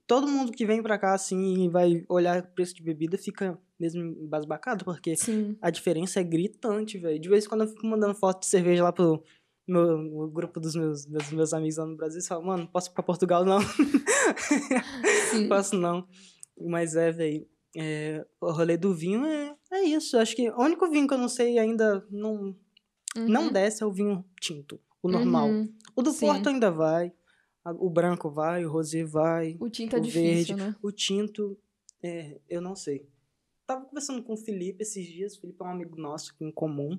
Todo 0.07 0.27
mundo 0.27 0.51
que 0.51 0.65
vem 0.65 0.81
pra 0.81 0.97
cá, 0.97 1.13
assim, 1.13 1.65
e 1.65 1.69
vai 1.69 2.03
olhar 2.09 2.39
o 2.41 2.47
preço 2.55 2.73
de 2.75 2.81
bebida 2.81 3.15
fica 3.17 3.59
mesmo 3.79 4.01
embasbacado, 4.01 4.83
porque 4.83 5.15
Sim. 5.15 5.55
a 5.61 5.69
diferença 5.69 6.19
é 6.19 6.23
gritante, 6.23 6.97
velho. 6.97 7.19
De 7.19 7.29
vez 7.29 7.45
em 7.45 7.47
quando 7.49 7.61
eu 7.61 7.67
fico 7.67 7.85
mandando 7.85 8.15
foto 8.15 8.39
de 8.41 8.47
cerveja 8.47 8.83
lá 8.83 8.91
pro 8.91 9.23
meu, 9.67 9.83
o 10.23 10.27
grupo 10.27 10.59
dos 10.59 10.73
meus, 10.75 11.05
dos 11.05 11.31
meus 11.31 11.53
amigos 11.53 11.77
lá 11.77 11.85
no 11.85 11.95
Brasil 11.95 12.19
e 12.19 12.25
falo, 12.27 12.43
mano, 12.43 12.63
não 12.63 12.67
posso 12.67 12.89
ir 12.89 12.93
pra 12.93 13.03
Portugal, 13.03 13.45
não. 13.45 13.59
Posso 15.47 15.75
não. 15.77 16.07
Mas 16.59 16.95
é, 16.95 17.11
velho. 17.11 17.47
É, 17.77 18.25
o 18.41 18.51
rolê 18.51 18.77
do 18.77 18.93
vinho 18.95 19.23
é, 19.25 19.55
é 19.71 19.83
isso. 19.83 20.17
Acho 20.17 20.35
que 20.35 20.49
o 20.49 20.61
único 20.61 20.89
vinho 20.89 21.07
que 21.07 21.13
eu 21.13 21.17
não 21.17 21.29
sei 21.29 21.57
ainda 21.59 22.05
não, 22.09 22.55
não 23.15 23.45
Uhum. 23.47 23.51
desce 23.51 23.83
é 23.83 23.85
o 23.85 23.91
vinho 23.91 24.23
tinto. 24.41 24.79
O 25.01 25.09
normal. 25.09 25.47
Uhum. 25.49 25.73
O 25.95 26.01
do 26.01 26.11
Sim. 26.11 26.25
Porto 26.27 26.49
ainda 26.49 26.69
vai. 26.71 27.11
O 27.65 27.89
branco 27.89 28.29
vai, 28.31 28.65
o 28.65 28.71
rosé 28.71 29.03
vai. 29.03 29.55
O 29.59 29.69
tinto 29.69 29.95
é 29.95 29.99
O 29.99 30.01
difícil, 30.01 30.23
verde. 30.23 30.55
né? 30.55 30.75
O 30.81 30.91
tinto, 30.91 31.57
é, 32.01 32.39
eu 32.49 32.61
não 32.61 32.75
sei. 32.75 33.07
Tava 33.67 33.85
conversando 33.85 34.23
com 34.23 34.33
o 34.33 34.37
Felipe 34.37 34.81
esses 34.81 35.05
dias. 35.05 35.35
O 35.37 35.41
Felipe 35.41 35.61
é 35.61 35.65
um 35.65 35.69
amigo 35.71 35.95
nosso 35.95 36.33
em 36.41 36.51
comum. 36.51 36.97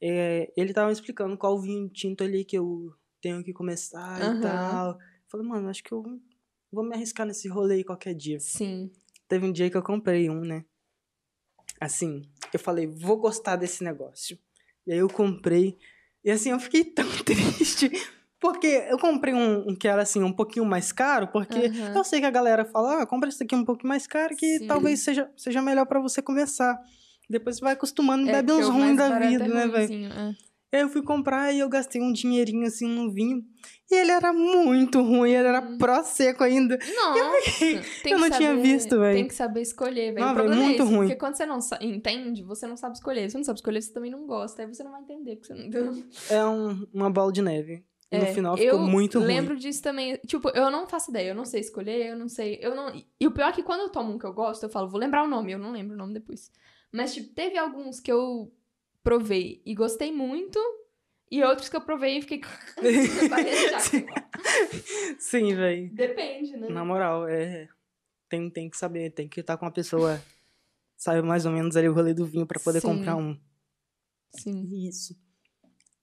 É, 0.00 0.52
ele 0.56 0.72
tava 0.72 0.86
me 0.88 0.92
explicando 0.92 1.36
qual 1.36 1.60
vinho 1.60 1.88
tinto 1.88 2.22
ali 2.22 2.44
que 2.44 2.56
eu 2.56 2.92
tenho 3.20 3.42
que 3.42 3.52
começar 3.52 4.20
Aham. 4.20 4.38
e 4.38 4.40
tal. 4.40 4.90
Eu 4.92 4.98
falei, 5.28 5.46
mano, 5.46 5.68
acho 5.68 5.82
que 5.82 5.92
eu 5.92 6.02
vou 6.70 6.84
me 6.84 6.94
arriscar 6.94 7.26
nesse 7.26 7.48
rolê 7.48 7.76
aí 7.76 7.84
qualquer 7.84 8.14
dia. 8.14 8.38
Sim. 8.38 8.90
Teve 9.28 9.46
um 9.46 9.52
dia 9.52 9.70
que 9.70 9.76
eu 9.76 9.82
comprei 9.82 10.28
um, 10.30 10.40
né? 10.42 10.64
Assim, 11.82 12.22
eu 12.52 12.60
falei, 12.60 12.86
vou 12.86 13.16
gostar 13.16 13.56
desse 13.56 13.82
negócio. 13.82 14.38
E 14.86 14.92
aí 14.92 14.98
eu 14.98 15.08
comprei. 15.08 15.76
E 16.24 16.30
assim, 16.30 16.50
eu 16.50 16.60
fiquei 16.60 16.84
tão 16.84 17.04
triste. 17.24 17.90
Porque 18.40 18.66
eu 18.88 18.98
comprei 18.98 19.34
um, 19.34 19.70
um 19.70 19.74
que 19.74 19.88
era 19.88 20.02
assim, 20.02 20.22
um 20.22 20.32
pouquinho 20.32 20.64
mais 20.64 20.92
caro, 20.92 21.28
porque 21.28 21.58
Aham. 21.58 21.92
eu 21.96 22.04
sei 22.04 22.20
que 22.20 22.26
a 22.26 22.30
galera 22.30 22.64
fala, 22.64 23.02
ah, 23.02 23.06
compra 23.06 23.28
esse 23.28 23.42
aqui 23.42 23.54
um 23.54 23.64
pouquinho 23.64 23.88
mais 23.88 24.06
caro, 24.06 24.36
que 24.36 24.58
Sim. 24.58 24.66
talvez 24.66 25.00
seja, 25.00 25.30
seja 25.36 25.62
melhor 25.62 25.86
pra 25.86 26.00
você 26.00 26.20
começar. 26.22 26.76
Depois 27.30 27.56
você 27.56 27.62
vai 27.64 27.72
acostumando 27.74 28.26
e 28.26 28.28
É, 28.30 28.32
bebe 28.32 28.52
uns 28.52 28.68
ruins 28.68 28.96
da 28.96 29.08
barato 29.08 29.28
vida, 29.28 29.44
é 29.44 29.48
né, 29.48 29.68
velho? 29.68 30.12
é. 30.12 30.51
Eu 30.72 30.88
fui 30.88 31.02
comprar 31.02 31.52
e 31.52 31.58
eu 31.60 31.68
gastei 31.68 32.00
um 32.00 32.10
dinheirinho 32.12 32.66
assim 32.66 32.86
no 32.88 33.12
vinho. 33.12 33.44
E 33.90 33.94
ele 33.94 34.10
era 34.10 34.32
muito 34.32 35.02
ruim, 35.02 35.30
ele 35.32 35.46
era 35.46 35.60
Hum. 35.60 35.76
pró 35.76 36.02
seco 36.02 36.42
ainda. 36.42 36.78
Nossa, 36.96 37.58
tem 37.60 37.76
eu 37.76 37.82
que 38.02 38.14
não 38.16 38.30
tinha 38.30 38.48
saber- 38.50 38.62
visto, 38.62 38.98
véi. 38.98 39.14
Tem 39.16 39.28
que 39.28 39.34
saber 39.34 39.60
escolher, 39.60 40.14
velho. 40.14 40.24
Não, 40.26 40.38
é 40.38 40.48
muito 40.56 40.82
esse, 40.82 40.90
ruim. 40.94 41.06
Porque 41.08 41.16
quando 41.16 41.34
você 41.36 41.44
não 41.44 41.58
entende, 41.82 42.42
você 42.42 42.66
não 42.66 42.76
sabe 42.78 42.94
escolher. 42.96 43.22
Se 43.28 43.32
você 43.32 43.38
não 43.38 43.44
sabe 43.44 43.58
escolher, 43.58 43.82
você 43.82 43.92
também 43.92 44.10
não 44.10 44.26
gosta. 44.26 44.62
Aí 44.62 44.68
você 44.68 44.82
não 44.82 44.92
vai 44.92 45.02
entender, 45.02 45.36
porque 45.36 45.54
você 45.54 45.68
não. 45.68 46.04
É 46.30 46.46
um- 46.46 46.86
uma 46.92 47.10
bola 47.10 47.30
de 47.30 47.42
neve. 47.42 47.84
E 48.10 48.18
no 48.18 48.24
É, 48.24 48.34
final 48.34 48.56
ficou 48.56 48.78
eu 48.80 48.86
muito 48.86 49.18
ruim. 49.18 49.28
lembro 49.28 49.56
disso 49.56 49.82
também. 49.82 50.16
Tipo, 50.26 50.48
eu 50.50 50.70
não 50.70 50.86
faço 50.86 51.10
ideia, 51.10 51.28
eu 51.30 51.34
não 51.34 51.44
sei 51.46 51.60
escolher, 51.60 52.10
eu 52.10 52.16
não 52.16 52.28
sei. 52.28 52.58
Eu 52.62 52.74
não... 52.74 52.92
E 53.20 53.26
o 53.26 53.30
pior 53.30 53.48
é 53.48 53.52
que 53.52 53.62
quando 53.62 53.80
eu 53.80 53.88
tomo 53.90 54.12
um 54.14 54.18
que 54.18 54.26
eu 54.26 54.32
gosto, 54.34 54.62
eu 54.64 54.68
falo, 54.70 54.88
vou 54.88 55.00
lembrar 55.00 55.22
o 55.24 55.28
nome, 55.28 55.52
eu 55.52 55.58
não 55.58 55.72
lembro 55.72 55.94
o 55.94 55.98
nome 55.98 56.12
depois. 56.14 56.50
Mas, 56.90 57.14
tipo, 57.14 57.32
teve 57.34 57.56
alguns 57.56 58.00
que 58.00 58.12
eu 58.12 58.52
provei 59.02 59.62
e 59.64 59.74
gostei 59.74 60.12
muito, 60.12 60.58
e 61.30 61.42
outros 61.42 61.68
que 61.68 61.76
eu 61.76 61.80
provei 61.80 62.18
e 62.18 62.22
fiquei. 62.22 62.40
Sim. 63.80 64.06
Sim, 65.18 65.54
velho. 65.54 65.90
Depende, 65.94 66.56
né? 66.56 66.68
Na 66.68 66.84
moral, 66.84 67.26
é. 67.26 67.68
Tem, 68.28 68.50
tem 68.50 68.70
que 68.70 68.76
saber, 68.76 69.10
tem 69.10 69.28
que 69.28 69.40
estar 69.40 69.56
com 69.56 69.66
uma 69.66 69.72
pessoa. 69.72 70.20
Sabe 70.96 71.22
mais 71.22 71.44
ou 71.44 71.52
menos 71.52 71.76
ali 71.76 71.88
o 71.88 71.92
rolê 71.92 72.14
do 72.14 72.24
vinho 72.24 72.46
pra 72.46 72.60
poder 72.60 72.80
Sim. 72.80 72.88
comprar 72.88 73.16
um. 73.16 73.38
Sim. 74.36 74.86
Isso. 74.86 75.16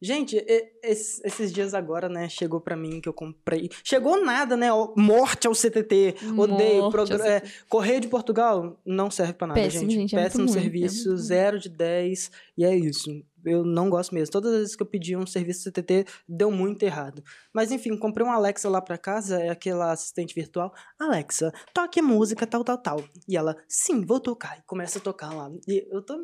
Gente, 0.01 0.37
es- 0.83 1.19
esses 1.25 1.51
dias 1.51 1.73
agora, 1.73 2.07
né, 2.07 2.29
chegou 2.29 2.61
pra 2.61 2.75
mim 2.75 3.01
que 3.01 3.09
eu 3.09 3.13
comprei. 3.13 3.69
Chegou 3.83 4.23
nada, 4.23 4.55
né? 4.55 4.67
Morte 4.95 5.45
ao 5.47 5.53
CTT. 5.53 6.15
Odeio. 6.37 6.81
Morte 6.83 6.91
progr- 6.91 7.21
ao 7.21 7.27
é, 7.27 7.43
Correio 7.67 7.99
de 7.99 8.07
Portugal 8.07 8.79
não 8.85 9.11
serve 9.11 9.33
pra 9.33 9.47
nada, 9.47 9.59
Péssimo, 9.59 9.83
gente. 9.89 9.93
gente, 9.93 10.15
é 10.15 10.23
Péssimo 10.23 10.45
ruim, 10.45 10.57
é 10.57 10.61
serviço, 10.61 11.09
ruim. 11.09 11.17
zero 11.17 11.59
de 11.59 11.69
10. 11.69 12.31
E 12.57 12.63
é 12.63 12.75
isso. 12.75 13.09
Eu 13.45 13.63
não 13.63 13.89
gosto 13.89 14.13
mesmo. 14.13 14.31
Todas 14.33 14.51
as 14.51 14.57
vezes 14.59 14.75
que 14.75 14.83
eu 14.83 14.87
pedi 14.87 15.15
um 15.15 15.25
serviço 15.25 15.63
CTT, 15.63 16.05
deu 16.27 16.51
muito 16.51 16.83
errado. 16.83 17.23
Mas 17.53 17.71
enfim, 17.71 17.95
comprei 17.97 18.25
um 18.27 18.31
Alexa 18.31 18.69
lá 18.69 18.81
pra 18.81 18.97
casa, 18.97 19.39
é 19.41 19.49
aquela 19.49 19.91
assistente 19.93 20.35
virtual. 20.35 20.73
Alexa, 20.99 21.51
toque 21.73 22.01
música, 22.01 22.45
tal, 22.45 22.63
tal, 22.65 22.77
tal. 22.77 23.03
E 23.27 23.37
ela, 23.37 23.55
sim, 23.67 24.05
vou 24.05 24.19
tocar. 24.19 24.57
E 24.59 24.61
começa 24.65 24.99
a 24.99 25.01
tocar 25.01 25.33
lá. 25.33 25.49
E 25.67 25.87
eu 25.89 26.01
tô. 26.01 26.17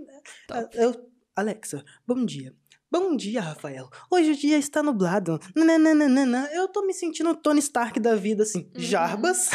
Top. 0.48 0.78
Eu, 0.78 0.94
Alexa, 1.36 1.84
bom 2.06 2.24
dia. 2.26 2.54
Bom 2.98 3.14
dia, 3.14 3.42
Rafael. 3.42 3.90
Hoje 4.10 4.32
o 4.32 4.36
dia 4.38 4.58
está 4.58 4.82
nublado. 4.82 5.38
Nananana. 5.54 6.50
Eu 6.54 6.66
tô 6.70 6.82
me 6.82 6.94
sentindo 6.94 7.30
o 7.32 7.36
Tony 7.36 7.60
Stark 7.60 8.00
da 8.00 8.16
vida, 8.16 8.44
assim. 8.44 8.72
Uhum. 8.74 8.80
Jarbas. 8.80 9.50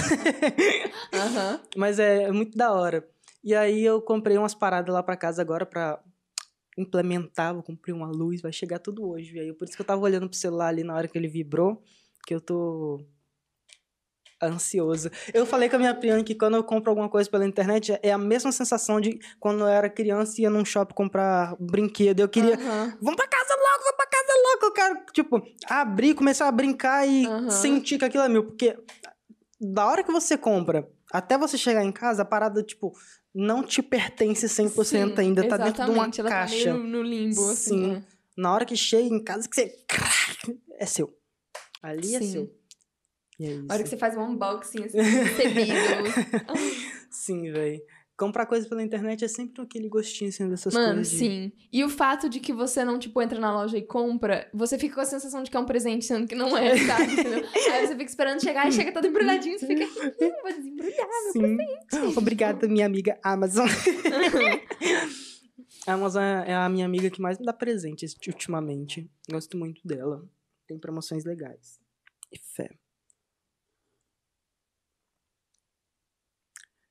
Aham. 1.10 1.58
Mas 1.74 1.98
é, 1.98 2.30
muito 2.30 2.54
da 2.58 2.70
hora. 2.70 3.08
E 3.42 3.54
aí 3.54 3.82
eu 3.82 4.02
comprei 4.02 4.36
umas 4.36 4.54
paradas 4.54 4.92
lá 4.92 5.02
pra 5.02 5.16
casa 5.16 5.40
agora 5.40 5.64
pra 5.64 5.98
implementar. 6.76 7.54
Vou 7.54 7.62
comprar 7.62 7.94
uma 7.94 8.08
luz, 8.08 8.42
vai 8.42 8.52
chegar 8.52 8.78
tudo 8.78 9.08
hoje. 9.08 9.34
E 9.34 9.40
aí, 9.40 9.52
por 9.54 9.66
isso 9.66 9.74
que 9.74 9.80
eu 9.80 9.86
tava 9.86 10.02
olhando 10.02 10.28
pro 10.28 10.36
celular 10.36 10.68
ali 10.68 10.84
na 10.84 10.94
hora 10.94 11.08
que 11.08 11.16
ele 11.16 11.26
vibrou, 11.26 11.82
que 12.26 12.34
eu 12.34 12.42
tô 12.42 13.02
ansioso. 14.42 15.10
Eu 15.32 15.44
falei 15.44 15.68
com 15.68 15.76
a 15.76 15.78
minha 15.78 15.94
prima 15.94 16.22
que 16.22 16.34
quando 16.34 16.56
eu 16.56 16.64
compro 16.64 16.90
alguma 16.90 17.08
coisa 17.08 17.28
pela 17.30 17.46
internet, 17.46 17.98
é 18.02 18.12
a 18.12 18.18
mesma 18.18 18.52
sensação 18.52 19.00
de 19.00 19.18
quando 19.38 19.60
eu 19.60 19.68
era 19.68 19.88
criança 19.88 20.34
e 20.38 20.42
ia 20.42 20.50
num 20.50 20.64
shopping 20.64 20.94
comprar 20.94 21.56
brinquedo. 21.58 22.20
Eu 22.20 22.28
queria 22.28 22.54
Aham. 22.54 22.96
Vamos 23.00 23.16
pra 23.16 23.28
casa 23.28 23.54
logo, 23.54 23.84
vamos 23.84 23.96
pra 23.96 24.06
casa 24.06 24.32
logo. 24.42 24.66
Eu 24.66 24.72
quero, 24.72 25.04
tipo, 25.12 25.42
abrir, 25.66 26.14
começar 26.14 26.48
a 26.48 26.52
brincar 26.52 27.06
e 27.06 27.26
Aham. 27.26 27.50
sentir 27.50 27.98
que 27.98 28.04
aquilo 28.04 28.24
é 28.24 28.28
meu. 28.28 28.44
Porque 28.44 28.76
da 29.60 29.86
hora 29.86 30.02
que 30.02 30.12
você 30.12 30.36
compra 30.38 30.88
até 31.12 31.36
você 31.36 31.58
chegar 31.58 31.84
em 31.84 31.92
casa, 31.92 32.22
a 32.22 32.24
parada, 32.24 32.62
tipo, 32.62 32.92
não 33.34 33.62
te 33.62 33.82
pertence 33.82 34.46
100% 34.46 34.84
Sim, 34.84 35.20
ainda. 35.20 35.46
Tá 35.48 35.56
dentro 35.56 35.84
de 35.84 35.90
uma 35.90 36.10
ela 36.16 36.28
caixa. 36.28 36.70
Tá 36.70 36.76
meio 36.78 36.84
no 36.84 37.02
limbo, 37.02 37.50
assim. 37.50 37.68
Sim. 37.70 37.86
né? 37.94 38.04
Na 38.36 38.54
hora 38.54 38.64
que 38.64 38.76
chega 38.76 39.14
em 39.14 39.22
casa, 39.22 39.48
que 39.48 39.54
você. 39.54 39.74
É 40.78 40.86
seu. 40.86 41.14
Ali 41.82 42.14
é 42.14 42.18
Sim. 42.20 42.32
seu. 42.32 42.59
E 43.40 43.46
é 43.46 43.50
isso. 43.52 43.66
A 43.70 43.74
hora 43.74 43.82
que 43.82 43.88
você 43.88 43.96
faz 43.96 44.16
um 44.16 44.22
unboxing, 44.22 44.84
assim. 44.84 44.98
Sim, 47.10 47.50
velho. 47.50 47.82
Comprar 48.16 48.44
coisa 48.44 48.68
pela 48.68 48.82
internet 48.82 49.24
é 49.24 49.28
sempre 49.28 49.62
aquele 49.62 49.88
gostinho 49.88 50.28
assim 50.28 50.46
dessas 50.46 50.74
Mano, 50.74 50.96
coisas. 50.96 51.10
de- 51.10 51.16
sim. 51.18 51.52
E 51.72 51.82
o 51.82 51.88
fato 51.88 52.28
de 52.28 52.38
que 52.38 52.52
você 52.52 52.84
não, 52.84 52.98
tipo, 52.98 53.22
entra 53.22 53.40
na 53.40 53.50
loja 53.50 53.78
e 53.78 53.82
compra, 53.82 54.46
você 54.52 54.78
fica 54.78 54.96
com 54.96 55.00
a 55.00 55.06
sensação 55.06 55.42
de 55.42 55.50
que 55.50 55.56
é 55.56 55.60
um 55.60 55.64
presente, 55.64 56.04
sendo 56.04 56.26
que 56.26 56.34
não 56.34 56.54
é, 56.54 56.76
sabe? 56.86 57.04
Aí 57.72 57.86
você 57.86 57.96
fica 57.96 58.04
esperando 58.10 58.42
chegar 58.42 58.68
e 58.68 58.72
chega 58.72 58.92
todo 58.92 59.06
embrulhadinho, 59.06 59.58
você 59.58 59.66
fica, 59.66 59.84
hum, 59.86 60.32
vou 60.42 60.52
desembrulhar. 60.52 61.08
Sim. 61.32 61.56
Obrigada, 62.18 62.68
minha 62.68 62.84
amiga 62.84 63.18
Amazon. 63.22 63.66
A 65.86 65.88
Amazon 65.94 66.22
é 66.22 66.54
a 66.54 66.68
minha 66.68 66.84
amiga 66.84 67.08
que 67.08 67.22
mais 67.22 67.38
me 67.38 67.46
dá 67.46 67.54
presentes 67.54 68.14
ultimamente. 68.28 69.10
Gosto 69.30 69.56
muito 69.56 69.80
dela. 69.82 70.22
Tem 70.68 70.78
promoções 70.78 71.24
legais. 71.24 71.80
E 72.30 72.38
fé. 72.38 72.68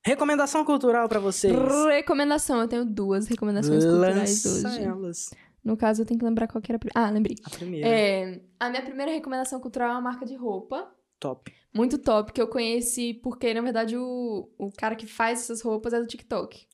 Recomendação 0.06 0.64
cultural 0.64 1.08
pra 1.10 1.20
vocês. 1.20 1.54
Recomendação, 1.88 2.62
eu 2.62 2.68
tenho 2.68 2.86
duas 2.86 3.28
recomendações 3.28 3.84
culturais 3.84 4.44
Lança 4.46 4.68
hoje. 4.70 4.82
elas. 4.84 5.30
No 5.64 5.76
caso, 5.76 6.02
eu 6.02 6.06
tenho 6.06 6.20
que 6.20 6.26
lembrar 6.26 6.48
qual 6.48 6.62
que 6.62 6.72
era 6.72 6.78
a 6.78 6.80
primeira. 6.80 7.08
Ah, 7.08 7.12
lembrei. 7.12 7.36
A 7.44 7.50
primeira. 7.50 7.88
É, 7.88 8.42
a 8.60 8.70
minha 8.70 8.82
primeira 8.82 9.12
recomendação 9.12 9.60
cultural 9.60 9.90
é 9.90 9.92
uma 9.94 10.02
marca 10.02 10.26
de 10.26 10.36
roupa. 10.36 10.90
Top. 11.20 11.54
Muito 11.76 11.98
top, 11.98 12.32
que 12.32 12.42
eu 12.42 12.48
conheci 12.48 13.14
porque, 13.14 13.54
na 13.54 13.62
verdade, 13.62 13.98
o, 13.98 14.50
o 14.58 14.72
cara 14.72 14.96
que 14.96 15.06
faz 15.06 15.42
essas 15.42 15.62
roupas 15.62 15.92
é 15.94 16.00
do 16.00 16.08
TikTok. 16.08 16.66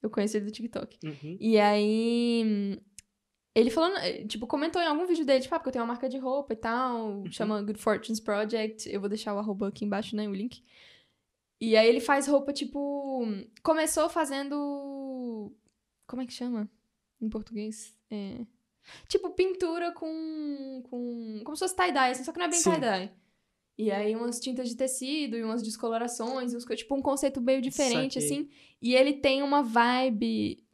Eu 0.00 0.08
conheci 0.08 0.36
ele 0.36 0.46
do 0.46 0.52
TikTok. 0.52 0.98
Uhum. 1.04 1.36
E 1.40 1.58
aí. 1.58 2.80
Ele 3.54 3.70
falou, 3.70 3.90
eh, 3.98 4.24
tipo, 4.24 4.46
comentou 4.46 4.80
em 4.80 4.86
algum 4.86 5.04
vídeo 5.04 5.26
dele, 5.26 5.40
tipo, 5.40 5.52
ah, 5.52 5.58
porque 5.58 5.70
eu 5.70 5.72
tenho 5.72 5.84
uma 5.84 5.92
marca 5.92 6.08
de 6.08 6.16
roupa 6.16 6.52
e 6.52 6.56
tal, 6.56 6.96
Uhum. 7.08 7.30
chama 7.32 7.60
Good 7.60 7.80
Fortunes 7.80 8.20
Project. 8.20 8.88
Eu 8.88 9.00
vou 9.00 9.08
deixar 9.08 9.34
o 9.34 9.38
arroba 9.38 9.66
aqui 9.66 9.84
embaixo, 9.84 10.14
né, 10.14 10.28
o 10.28 10.32
link. 10.32 10.62
E 11.60 11.76
aí 11.76 11.88
ele 11.88 12.00
faz 12.00 12.26
roupa, 12.26 12.52
tipo. 12.52 13.24
Começou 13.62 14.08
fazendo. 14.08 15.52
Como 16.06 16.22
é 16.22 16.26
que 16.26 16.32
chama? 16.32 16.70
Em 17.20 17.28
português? 17.28 17.96
É. 18.10 18.46
Tipo, 19.08 19.30
pintura 19.30 19.92
com. 19.92 20.82
com 20.88 21.42
como 21.44 21.56
se 21.56 21.60
fosse 21.60 21.76
tie-dye, 21.76 22.12
assim, 22.12 22.24
só 22.24 22.32
que 22.32 22.38
não 22.38 22.46
é 22.46 22.50
bem 22.50 22.62
tie-dye. 22.62 23.12
E 23.76 23.92
aí 23.92 24.16
umas 24.16 24.40
tintas 24.40 24.68
de 24.68 24.76
tecido 24.76 25.36
e 25.36 25.44
umas 25.44 25.62
descolorações, 25.62 26.52
uns 26.52 26.64
tipo 26.64 26.96
um 26.96 27.02
conceito 27.02 27.40
meio 27.40 27.62
diferente, 27.62 28.18
assim. 28.18 28.48
E 28.82 28.94
ele 28.94 29.14
tem 29.14 29.42
uma 29.42 29.62
vibe. 29.62 30.64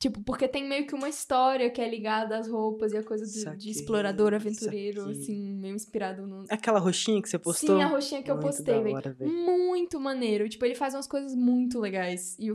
Tipo, 0.00 0.22
porque 0.22 0.48
tem 0.48 0.66
meio 0.66 0.86
que 0.86 0.94
uma 0.94 1.10
história 1.10 1.68
que 1.68 1.78
é 1.78 1.86
ligada 1.86 2.38
às 2.38 2.48
roupas 2.48 2.94
e 2.94 2.96
a 2.96 3.02
coisa 3.02 3.26
de, 3.26 3.58
de 3.58 3.70
explorador, 3.70 4.32
aventureiro, 4.32 5.10
assim, 5.10 5.52
meio 5.52 5.74
inspirado 5.74 6.26
no. 6.26 6.46
Aquela 6.48 6.78
roxinha 6.78 7.20
que 7.20 7.28
você 7.28 7.38
postou? 7.38 7.76
Sim, 7.76 7.82
a 7.82 7.86
roxinha 7.86 8.22
que 8.22 8.30
eu 8.30 8.36
Muito 8.36 8.46
postei, 8.46 8.80
velho. 8.82 8.96
hora, 8.96 9.12
velho. 9.12 9.30
Muito 9.30 10.00
maneiro. 10.00 10.48
Tipo, 10.48 10.64
ele 10.64 10.74
faz 10.74 10.94
umas 10.94 11.06
coisas 11.06 11.34
muito 11.34 11.78
legais. 11.78 12.34
E, 12.38 12.50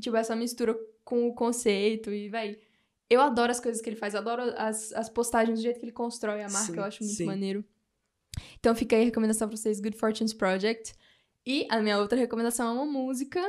tipo, 0.00 0.16
essa 0.16 0.34
mistura 0.34 0.76
com 1.04 1.28
o 1.28 1.32
conceito 1.32 2.10
e, 2.12 2.28
véi. 2.28 2.58
Eu 3.08 3.20
adoro 3.20 3.52
as 3.52 3.60
coisas 3.60 3.80
que 3.80 3.88
ele 3.88 3.96
faz. 3.96 4.14
Eu 4.14 4.20
adoro 4.20 4.42
as, 4.56 4.92
as 4.92 5.08
postagens 5.08 5.60
do 5.60 5.62
jeito 5.62 5.78
que 5.78 5.84
ele 5.84 5.92
constrói 5.92 6.42
a 6.42 6.48
marca. 6.48 6.72
Sim, 6.72 6.76
eu 6.76 6.84
acho 6.84 7.04
muito 7.04 7.16
sim. 7.16 7.24
maneiro. 7.24 7.64
Então 8.58 8.74
fica 8.74 8.96
aí 8.96 9.02
a 9.02 9.04
recomendação 9.04 9.46
pra 9.46 9.56
vocês, 9.56 9.78
Good 9.78 9.96
Fortunes 9.96 10.34
Project. 10.34 10.92
E 11.46 11.68
a 11.70 11.80
minha 11.80 11.98
outra 12.00 12.18
recomendação 12.18 12.68
é 12.68 12.72
uma 12.72 12.84
música 12.86 13.40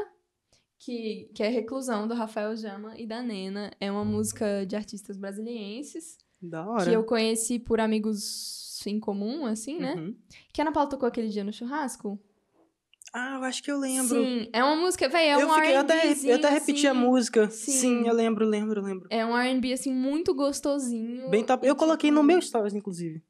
que, 0.82 1.30
que 1.36 1.44
é 1.44 1.48
Reclusão, 1.48 2.08
do 2.08 2.16
Rafael 2.16 2.56
Jama 2.56 2.98
e 2.98 3.06
da 3.06 3.22
Nena. 3.22 3.72
É 3.80 3.92
uma 3.92 4.04
música 4.04 4.66
de 4.66 4.76
artistas 4.76 5.16
brasilienses. 5.16 6.18
Da 6.42 6.68
hora. 6.68 6.84
Que 6.84 6.96
eu 6.96 7.04
conheci 7.04 7.60
por 7.60 7.80
amigos 7.80 8.82
em 8.88 9.00
comum, 9.00 9.46
assim, 9.46 9.78
né? 9.78 9.94
Uhum. 9.94 10.16
Que 10.52 10.60
a 10.60 10.64
Ana 10.64 10.72
Paula 10.72 10.90
tocou 10.90 11.08
aquele 11.08 11.30
dia 11.30 11.44
no 11.44 11.54
churrasco. 11.54 12.20
Ah, 13.14 13.36
eu 13.36 13.44
acho 13.44 13.62
que 13.62 13.70
eu 13.70 13.78
lembro. 13.78 14.24
Sim, 14.24 14.50
é 14.52 14.64
uma 14.64 14.76
música, 14.76 15.08
véi, 15.08 15.28
é 15.28 15.36
eu, 15.36 15.48
um 15.48 15.54
fiquei, 15.54 15.76
eu, 15.76 15.80
até, 15.82 16.14
eu 16.14 16.36
até 16.36 16.50
repeti 16.50 16.88
a 16.88 16.92
assim, 16.92 17.00
música. 17.00 17.50
sim. 17.52 17.72
Sim. 17.72 18.08
eu 18.08 18.14
lembro, 18.14 18.46
lembro, 18.46 18.82
lembro. 18.82 19.08
É 19.12 19.24
um 19.24 19.38
R&B, 19.38 19.74
assim, 19.74 19.94
muito 19.94 20.34
gostosinho. 20.34 21.30
Bem 21.30 21.44
top. 21.44 21.68
Eu 21.68 21.76
coloquei 21.76 22.10
tipo, 22.10 22.20
no 22.20 22.26
meu 22.26 22.42
stories, 22.42 22.74
inclusive. 22.74 23.22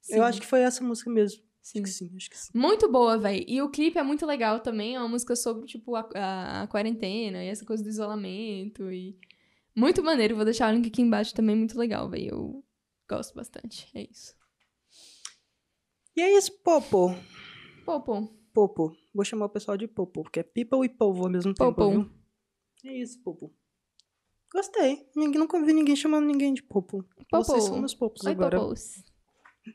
sim, 0.00 0.16
Eu 0.16 0.22
acho 0.22 0.40
que 0.40 0.46
foi 0.46 0.60
essa 0.60 0.84
música 0.84 1.10
mesmo. 1.10 1.42
Sim. 1.64 1.80
Acho 1.80 1.82
que 1.82 1.88
sim, 1.88 2.12
acho 2.16 2.30
que 2.30 2.38
sim. 2.38 2.50
Muito 2.54 2.90
boa, 2.90 3.18
véi. 3.18 3.44
E 3.48 3.60
o 3.62 3.70
clipe 3.70 3.98
é 3.98 4.02
muito 4.02 4.24
legal 4.24 4.60
também. 4.60 4.94
É 4.94 4.98
uma 4.98 5.08
música 5.08 5.34
sobre, 5.34 5.66
tipo, 5.66 5.96
a, 5.96 6.08
a, 6.14 6.62
a 6.62 6.66
quarentena 6.68 7.42
e 7.42 7.48
essa 7.48 7.64
coisa 7.64 7.82
do 7.82 7.88
isolamento. 7.88 8.90
E 8.92 9.18
muito 9.74 10.02
maneiro. 10.02 10.36
Vou 10.36 10.44
deixar 10.44 10.72
o 10.72 10.76
link 10.76 10.86
aqui 10.88 11.02
embaixo 11.02 11.34
também. 11.34 11.56
Muito 11.56 11.78
legal, 11.78 12.08
véi. 12.08 12.28
Eu 12.30 12.64
gosto 13.08 13.34
bastante. 13.34 13.88
É 13.94 14.02
isso. 14.02 14.34
E 16.16 16.22
é 16.22 16.36
isso, 16.38 16.52
Popo. 16.62 17.14
Pô. 17.84 18.00
Popo. 18.52 18.96
Vou 19.12 19.24
chamar 19.24 19.46
o 19.46 19.50
pessoal 19.50 19.76
de 19.76 19.88
Popo, 19.88 20.22
porque 20.22 20.40
é 20.40 20.42
people 20.44 20.84
e 20.84 20.88
povo 20.88 21.24
ao 21.24 21.30
mesmo 21.30 21.52
tempo, 21.52 21.74
Popo. 21.74 21.90
viu? 21.90 22.10
É 22.84 22.96
isso, 22.98 23.20
Popo. 23.22 23.52
Gostei. 24.52 25.08
Ninguém, 25.16 25.40
nunca 25.40 25.60
vi 25.60 25.72
ninguém 25.72 25.96
chamando 25.96 26.26
ninguém 26.26 26.54
de 26.54 26.62
Popo. 26.62 27.02
Popo. 27.30 27.44
Vocês 27.44 27.64
são 27.64 27.78
meus 27.80 27.94
popos 27.94 28.24
Oi, 28.24 28.30
agora. 28.32 28.60
popos. 28.60 29.02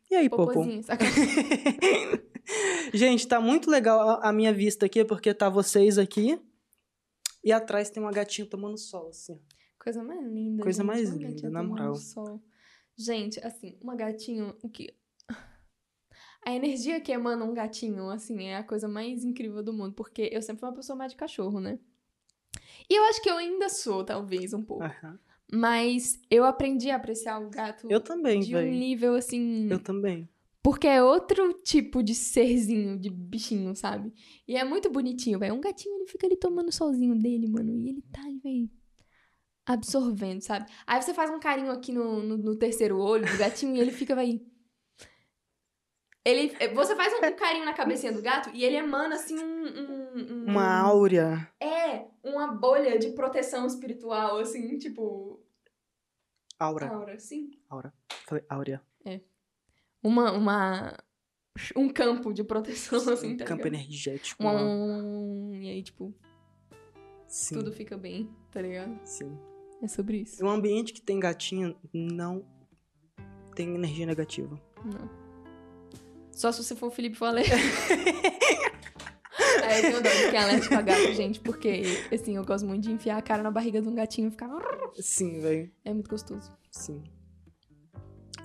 E 0.10 0.16
aí, 0.16 0.30
Popo? 0.30 0.46
Popozinhos. 0.54 0.88
Gente, 2.94 3.28
tá 3.28 3.40
muito 3.40 3.70
legal 3.70 4.20
a- 4.22 4.32
minha 4.34 4.54
vista 4.54 4.86
aqui, 4.86 5.04
porque 5.06 5.34
tá 5.34 5.50
vocês 5.50 5.98
aqui. 5.98 6.40
E 7.44 7.52
atrás 7.52 7.90
tem 7.90 8.02
uma 8.02 8.12
gatinha 8.12 8.48
tomando 8.48 8.78
sol, 8.78 9.10
assim. 9.10 9.40
Coisa 9.78 10.04
mais 10.04 10.22
linda. 10.26 10.64
Coisa 10.64 10.82
gente, 10.84 10.88
mais 10.88 11.10
uma 11.10 11.16
linda, 11.18 11.30
gatinha 11.32 11.50
na 11.52 11.64
moral. 11.64 11.96
sol. 11.96 12.42
Gente, 12.98 13.40
assim, 13.46 13.78
uma 13.82 13.96
gatinho. 13.96 14.56
O 14.62 14.70
que. 14.70 14.94
A 16.46 16.54
energia 16.54 17.00
que 17.02 17.12
emana 17.12 17.46
um 17.46 17.54
gatinho, 17.54 18.10
assim, 18.10 18.44
é 18.46 18.58
a 18.58 18.64
coisa 18.64 18.88
mais 18.88 19.24
incrível 19.24 19.62
do 19.64 19.74
mundo. 19.74 19.94
Porque 19.94 20.30
eu 20.32 20.42
sempre 20.42 20.62
fui 20.62 20.70
uma 20.70 20.76
pessoa 20.76 20.98
mais 20.98 21.12
de 21.12 21.18
cachorro, 21.18 21.60
né? 21.60 21.80
E 22.90 22.96
eu 22.96 23.04
acho 23.06 23.22
que 23.22 23.30
eu 23.30 23.38
ainda 23.38 23.70
sou, 23.70 24.04
talvez, 24.04 24.54
um 24.54 24.64
pouco. 24.64 24.84
Aham. 24.84 25.20
Mas 25.52 26.20
eu 26.30 26.44
aprendi 26.46 26.92
a 26.92 26.96
apreciar 26.96 27.40
o 27.42 27.50
gato 27.50 27.88
Eu 27.90 28.00
também, 28.00 28.42
de 28.42 28.56
um 28.56 28.60
velho. 28.60 28.72
nível, 28.72 29.16
assim. 29.16 29.68
Eu 29.70 29.80
também. 29.80 30.30
Porque 30.62 30.86
é 30.88 31.02
outro 31.02 31.54
tipo 31.64 32.04
de 32.04 32.14
serzinho, 32.14 33.00
de 33.00 33.10
bichinho, 33.10 33.76
sabe? 33.76 34.14
E 34.48 34.56
é 34.56 34.64
muito 34.64 34.90
bonitinho, 34.90 35.40
velho. 35.40 35.56
Um 35.56 35.62
gatinho, 35.62 35.96
ele 35.96 36.06
fica 36.08 36.28
ali 36.28 36.36
tomando 36.36 36.68
o 36.68 36.74
solzinho 36.74 37.16
dele, 37.18 37.48
mano. 37.48 37.74
E 37.74 37.90
ele 37.90 38.04
tá 38.12 38.22
ali, 38.22 38.40
velho, 38.40 38.70
absorvendo, 39.66 40.42
sabe? 40.42 40.70
Aí 40.86 41.02
você 41.02 41.14
faz 41.14 41.32
um 41.32 41.40
carinho 41.40 41.72
aqui 41.72 41.92
no, 41.92 42.22
no, 42.22 42.38
no 42.38 42.56
terceiro 42.56 43.00
olho 43.00 43.26
do 43.26 43.38
gatinho 43.38 43.76
e 43.76 43.80
ele 43.80 43.92
fica, 43.92 44.16
velho... 44.16 44.40
Ele, 46.26 46.54
você 46.74 46.96
faz 46.96 47.14
um 47.14 47.36
carinho 47.36 47.66
na 47.66 47.74
cabecinha 47.74 48.12
do 48.12 48.22
gato 48.22 48.50
e 48.54 48.64
ele 48.64 48.76
emana, 48.76 49.16
assim, 49.16 49.38
um... 49.40 49.64
um- 49.66 50.18
um- 50.18 50.46
Uma 50.46 50.80
áurea. 50.82 51.50
É, 51.60 52.06
uma 52.24 52.48
bolha 52.48 53.00
de 53.00 53.12
proteção 53.12 53.66
espiritual, 53.66 54.38
assim, 54.38 54.78
tipo... 54.78 55.42
Aura. 56.60 56.90
Aura, 56.90 57.14
assim. 57.14 57.52
Aura. 57.70 57.94
Falei 58.28 58.44
áurea. 58.50 58.82
Uma, 60.04 60.32
uma... 60.32 60.98
Um 61.76 61.90
campo 61.90 62.34
de 62.34 62.44
proteção, 62.44 63.00
assim, 63.12 63.36
tá 63.36 63.46
Campo 63.46 63.64
ligado? 63.64 63.82
energético. 63.82 64.44
Um, 64.46 65.54
e 65.56 65.70
aí, 65.70 65.84
tipo, 65.84 66.14
Sim. 67.28 67.56
tudo 67.56 67.72
fica 67.74 67.98
bem, 67.98 68.30
tá 68.52 68.62
ligado? 68.62 68.98
Sim. 69.06 69.38
É 69.82 69.88
sobre 69.88 70.18
isso. 70.22 70.46
Um 70.46 70.50
ambiente 70.50 70.94
que 70.94 71.02
tem 71.02 71.20
gatinho 71.20 71.78
não 71.94 72.46
tem 73.56 73.74
energia 73.76 74.06
negativa. 74.06 74.62
Não. 74.86 75.29
Só 76.40 76.54
se 76.54 76.64
você 76.64 76.74
for 76.74 76.88
o 76.88 76.90
Felipe 76.90 77.22
alérgico. 77.22 77.58
Aí 79.62 79.76
eu 79.76 79.82
tenho 79.82 80.02
dó 80.02 80.10
de 80.10 80.30
quem 80.32 80.40
é 80.40 80.44
alérgico 80.44 80.74
a 80.74 80.82
gato, 80.82 81.14
gente, 81.14 81.38
porque, 81.42 81.84
assim, 82.14 82.38
eu 82.38 82.46
gosto 82.46 82.66
muito 82.66 82.84
de 82.84 82.92
enfiar 82.94 83.18
a 83.18 83.22
cara 83.22 83.44
na 83.44 83.52
barriga 83.52 83.82
de 83.82 83.90
um 83.90 83.94
gatinho 83.94 84.30
e 84.30 84.32
ficar... 84.32 84.50
Sim, 85.02 85.42
velho. 85.42 85.70
É 85.84 85.94
muito 85.94 86.10
gostoso. 86.10 86.50
Sim. 86.72 87.04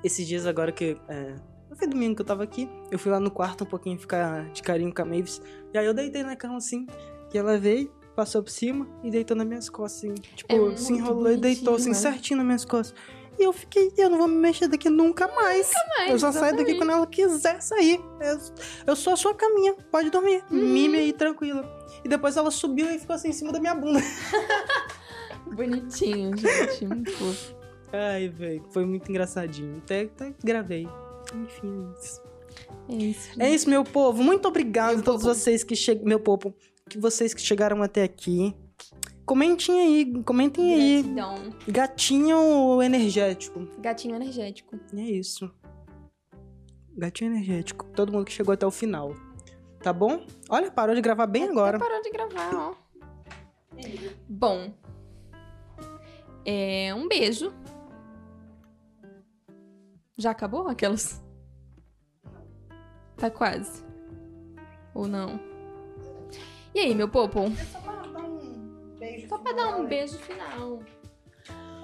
Esses 0.03 0.27
dias 0.27 0.45
agora 0.45 0.73
que. 0.73 0.97
É, 1.09 1.37
foi 1.77 1.87
domingo 1.87 2.17
que 2.17 2.23
eu 2.23 2.27
tava 2.27 2.43
aqui. 2.43 2.69
Eu 2.91 2.99
fui 2.99 3.13
lá 3.13 3.21
no 3.21 3.31
quarto 3.31 3.63
um 3.63 3.67
pouquinho 3.67 3.97
ficar 3.97 4.51
de 4.51 4.61
carinho 4.61 4.93
com 4.93 5.03
a 5.03 5.05
Mavis. 5.05 5.41
E 5.73 5.79
aí 5.79 5.87
eu 5.87 5.95
deitei 5.95 6.25
na 6.25 6.35
cama 6.35 6.57
assim. 6.57 6.89
E 7.33 7.39
ela 7.39 7.57
veio, 7.57 7.93
passou 8.17 8.43
por 8.43 8.51
cima 8.51 8.89
e 9.05 9.11
deitou 9.11 9.37
nas 9.37 9.47
minhas 9.47 9.71
costas, 9.71 10.11
assim. 10.11 10.15
Tipo, 10.35 10.73
É 10.73 10.77
se 10.77 10.93
enrolou 10.93 11.31
e 11.31 11.37
deitou 11.37 11.77
assim, 11.77 11.91
né? 11.91 11.95
certinho 11.95 12.39
nas 12.39 12.47
minhas 12.47 12.65
costas. 12.65 12.99
E 13.39 13.45
eu 13.45 13.53
fiquei, 13.53 13.93
eu 13.97 14.09
não 14.09 14.19
vou 14.19 14.29
me 14.29 14.37
mexer 14.37 14.69
daqui 14.69 14.89
nunca 14.89 15.27
mais. 15.29 15.71
Mas, 15.99 16.11
eu 16.11 16.19
só 16.19 16.33
saio 16.33 16.57
daqui 16.57 16.73
exatamente. 16.73 16.79
quando 16.79 16.91
ela 16.91 17.07
quiser 17.07 17.61
sair. 17.61 18.01
Eu, 18.21 18.39
eu 18.87 18.97
sou 18.97 19.13
a 19.13 19.17
sua 19.17 19.35
caminha, 19.35 19.75
pode 19.91 20.11
dormir. 20.11 20.43
Uhum. 20.51 20.59
Mime 20.59 20.99
aí, 20.99 21.13
tranquila. 21.13 21.69
E 22.05 22.09
depois 22.09 22.37
ela 22.37 22.51
subiu 22.51 22.91
e 22.91 22.99
ficou 22.99 23.17
assim 23.17 23.29
em 23.29 23.33
cima 23.33 23.53
da 23.53 23.59
minha 23.59 23.75
bunda. 23.75 24.01
Bonitinho, 25.55 26.37
gente. 26.37 26.87
Muito 26.87 27.11
fofo. 27.13 27.57
Ai, 27.93 28.29
velho, 28.29 28.65
foi 28.71 28.85
muito 28.85 29.09
engraçadinho. 29.09 29.79
Até, 29.79 30.03
até 30.03 30.35
gravei. 30.43 30.89
Enfim, 31.35 31.93
isso. 31.99 32.23
É 32.89 32.95
isso. 32.95 33.43
É 33.43 33.51
isso, 33.51 33.71
meu 33.71 33.85
povo. 33.85 34.23
Muito 34.23 34.47
obrigado 34.49 34.93
Meu 34.93 35.01
a 35.01 35.03
todos 35.03 35.23
povo. 35.23 35.35
vocês 35.35 35.63
que 35.63 35.77
chegaram. 35.77 36.09
Meu 36.09 36.21
povo, 36.21 36.55
que 36.89 36.99
vocês 36.99 37.33
que 37.33 37.41
chegaram 37.41 37.83
até 37.83 38.03
aqui. 38.03 38.55
Comentem 39.25 39.81
aí, 39.81 40.23
comentem 40.23 40.75
aí. 40.75 41.03
Gratidão. 41.03 41.37
Gatinho 41.67 42.83
energético. 42.83 43.67
Gatinho 43.79 44.17
energético. 44.17 44.79
E 44.93 45.01
é 45.01 45.05
isso. 45.05 45.51
Gatinho 46.97 47.33
energético. 47.33 47.87
Todo 47.95 48.13
mundo 48.13 48.27
que 48.27 48.33
chegou 48.33 48.53
até 48.53 48.67
o 48.67 48.71
final. 48.71 49.15
Tá 49.83 49.93
bom? 49.93 50.27
Olha, 50.49 50.71
parou 50.71 50.95
de 50.95 51.01
gravar 51.01 51.27
bem 51.27 51.45
agora. 51.45 51.77
Até 51.79 51.87
parou 51.87 52.03
de 52.03 52.11
gravar, 52.11 52.55
ó. 52.55 52.75
Bom. 54.29 54.73
É, 56.45 56.95
um 56.95 57.09
beijo. 57.09 57.53
Já 60.17 60.31
acabou 60.31 60.69
aquelas? 60.69 61.23
Tá 63.17 63.31
quase. 63.31 63.85
Ou 64.95 65.09
não? 65.09 65.41
E 66.75 66.81
aí, 66.81 66.95
meu 66.95 67.09
popo? 67.09 67.41
Só 69.35 69.39
pra 69.39 69.53
dar 69.53 69.77
um 69.77 69.87
beijo 69.87 70.17
final. 70.19 70.81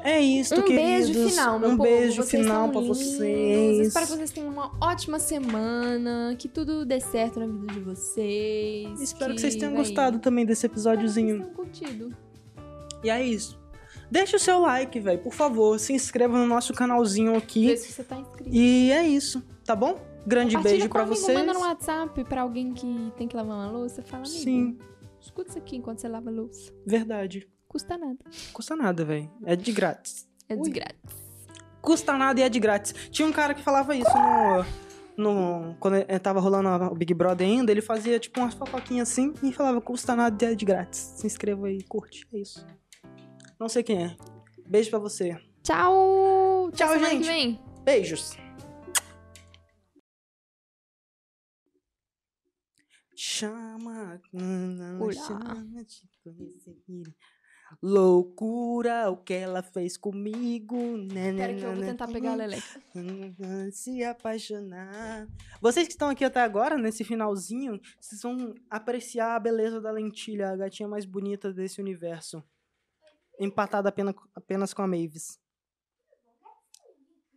É 0.03 0.19
isso, 0.21 0.55
um 0.55 0.63
queridos. 0.63 1.11
beijo 1.11 1.29
final, 1.31 1.59
meu 1.59 1.69
Um 1.71 1.77
povo. 1.77 1.89
beijo 1.91 2.23
Vocês 2.23 2.43
final 2.45 2.67
lindos. 2.69 2.87
vocês. 2.87 3.87
Espero 3.89 4.07
que 4.07 4.13
vocês 4.13 4.31
tenham 4.31 4.49
uma 4.51 4.71
ótima 4.81 5.19
semana. 5.19 6.35
Que 6.39 6.49
tudo 6.49 6.87
dê 6.87 7.01
certo 7.01 7.39
na 7.41 7.47
vida 7.47 7.67
de 7.75 7.81
vocês. 7.81 9.01
Espero 9.01 9.35
que 9.35 9.41
vocês 9.41 9.57
tenham 9.57 9.73
véi, 9.75 9.83
gostado 9.83 10.19
também 10.21 10.47
desse 10.47 10.65
espero 10.67 10.73
que 10.75 10.81
vocês 10.81 11.17
episódiozinho. 11.17 11.41
tenham 11.41 11.55
curtido. 11.55 12.17
E 13.03 13.11
é 13.11 13.23
isso. 13.23 13.59
Deixa 14.11 14.37
o 14.37 14.41
seu 14.41 14.61
like, 14.61 14.99
velho, 15.01 15.19
por 15.19 15.33
favor. 15.35 15.79
Se 15.79 15.93
inscreva 15.93 16.39
no 16.39 16.47
nosso 16.47 16.73
canalzinho 16.73 17.33
Vê 17.33 17.39
aqui. 17.39 17.77
se 17.77 17.93
você 17.93 18.03
tá 18.05 18.17
inscrito. 18.17 18.49
E 18.51 18.91
é 18.93 19.07
isso, 19.07 19.43
tá 19.65 19.75
bom? 19.77 19.99
Grande 20.27 20.57
beijo 20.57 20.89
pra 20.89 21.03
comigo, 21.05 21.21
vocês. 21.21 21.37
Manda 21.39 21.53
no 21.53 21.61
WhatsApp 21.61 22.25
pra 22.25 22.43
alguém 22.43 22.73
que 22.73 23.13
tem 23.19 23.29
que 23.29 23.37
lavar 23.37 23.55
uma 23.57 23.71
louça. 23.71 24.03
Fala, 24.03 24.23
amigo. 24.25 24.39
Sim, 24.41 24.79
Escuta 25.21 25.51
isso 25.51 25.59
aqui 25.59 25.77
enquanto 25.77 26.01
você 26.01 26.09
lava 26.09 26.31
a 26.31 26.33
louça. 26.33 26.73
verdade. 26.87 27.49
Custa 27.69 27.97
nada. 27.97 28.19
Custa 28.53 28.75
nada, 28.75 29.05
velho. 29.05 29.31
É 29.45 29.55
de 29.55 29.71
grátis. 29.71 30.29
É 30.49 30.55
Ui. 30.55 30.63
desgrátis. 30.63 30.99
custa 31.81 32.17
nada 32.17 32.41
e 32.41 32.43
é 32.43 32.49
de 32.49 32.59
grátis. 32.59 32.93
Tinha 33.11 33.29
um 33.29 33.33
cara 33.33 33.55
que 33.55 33.63
falava 33.63 33.95
isso 33.95 34.11
no. 35.17 35.69
no 35.71 35.77
quando 35.79 35.97
ele 35.99 36.19
tava 36.19 36.41
rolando 36.41 36.69
o 36.93 36.95
Big 36.97 37.15
Brother 37.15 37.47
ainda, 37.47 37.71
ele 37.71 37.81
fazia 37.81 38.19
tipo 38.19 38.41
umas 38.41 38.55
fofoquinhas 38.55 39.09
assim 39.11 39.33
e 39.43 39.53
falava: 39.53 39.81
custa 39.81 40.17
nada 40.17 40.45
e 40.45 40.49
é 40.49 40.55
de 40.55 40.65
grátis. 40.65 40.99
Se 41.17 41.27
inscreva 41.27 41.69
aí, 41.69 41.83
curte. 41.85 42.27
É 42.33 42.39
isso. 42.39 42.67
Não 43.59 43.69
sei 43.69 43.83
quem 43.85 44.05
é. 44.05 44.17
Beijo 44.67 44.91
pra 44.91 44.99
você. 44.99 45.37
Tchau! 45.63 46.71
Tchau, 46.73 46.99
gente. 46.99 47.61
Beijos. 47.85 48.37
Chama, 53.23 54.19
Olá. 54.33 55.13
chama 55.13 55.85
de 55.85 56.09
conhecer. 56.25 57.15
Loucura 57.83 59.11
o 59.11 59.17
que 59.19 59.35
ela 59.35 59.63
fez 59.63 59.99
comigo. 59.99 60.97
né, 60.97 61.29
Espera 61.29 61.55
que 61.55 61.63
eu 61.63 61.75
vou 61.75 61.85
tentar 61.85 62.09
pegar 62.09 62.33
a 62.33 62.37
Leleca. 62.37 62.83
Se 63.73 64.03
apaixonar. 64.03 65.29
Vocês 65.61 65.87
que 65.87 65.93
estão 65.93 66.09
aqui 66.09 66.25
até 66.25 66.41
agora, 66.41 66.79
nesse 66.79 67.05
finalzinho, 67.05 67.79
vocês 68.01 68.23
vão 68.23 68.55
apreciar 68.71 69.37
a 69.37 69.41
beleza 69.41 69.83
da 69.83 69.91
lentilha, 69.91 70.49
a 70.53 70.57
gatinha 70.57 70.89
mais 70.89 71.05
bonita 71.05 71.53
desse 71.53 71.79
universo. 71.79 72.43
Empatada 73.39 73.91
apenas, 73.91 74.15
apenas 74.35 74.73
com 74.73 74.81
a 74.81 74.87
Mavis. 74.87 75.39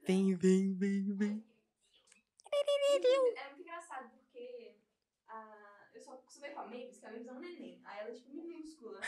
Vem, 0.08 0.34
vem, 0.34 0.74
vem, 0.76 1.14
vem. 1.14 1.46
É 2.54 3.50
muito 3.50 3.62
engraçado 3.62 4.12
porque 4.12 4.78
ah, 5.28 5.64
acostumei 6.44 6.52
com 6.52 6.60
a 6.60 6.66
Mavis, 6.66 7.00
que 7.00 7.06
a 7.06 7.12
Mavis 7.12 7.28
é 7.28 7.34
um 7.34 7.40
neném. 7.40 7.82
Aí 7.86 8.00
ela 8.00 8.10
é 8.10 8.14
tipo 8.14 8.34
minúscula. 8.34 9.00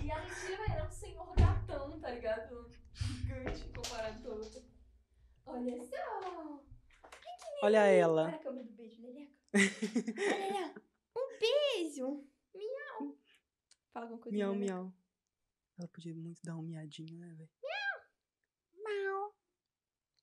E 0.00 0.10
a 0.10 0.18
Letícia, 0.20 0.56
velho, 0.56 0.72
é 0.72 0.84
um 0.84 0.90
senhor 0.90 1.34
gatão, 1.36 2.00
tá 2.00 2.10
ligado? 2.10 2.70
Gigante 2.92 3.68
comparado 3.68 4.22
com 4.22 4.30
a 4.30 4.34
outra. 4.34 4.62
Olha 5.46 5.82
só! 5.84 6.64
Olha 7.62 7.86
ela. 7.86 8.24
Olha 8.24 8.36
a 8.36 8.38
câmera 8.38 8.64
do 8.64 8.72
beijo, 8.72 9.02
Leleca. 9.02 9.32
Olha, 9.54 10.46
Leleca. 10.46 10.82
Um 11.16 11.38
beijo! 11.38 12.28
Miau! 12.54 13.18
Fala 13.92 14.06
alguma 14.06 14.20
coisa. 14.20 14.36
Miau, 14.36 14.52
Leleca. 14.52 14.74
miau. 14.74 14.92
Ela 15.78 15.88
podia 15.88 16.14
muito 16.14 16.40
dar 16.42 16.56
um 16.56 16.62
miadinho, 16.62 17.16
né, 17.18 17.32
velho? 17.34 17.50
Miau! 18.74 19.34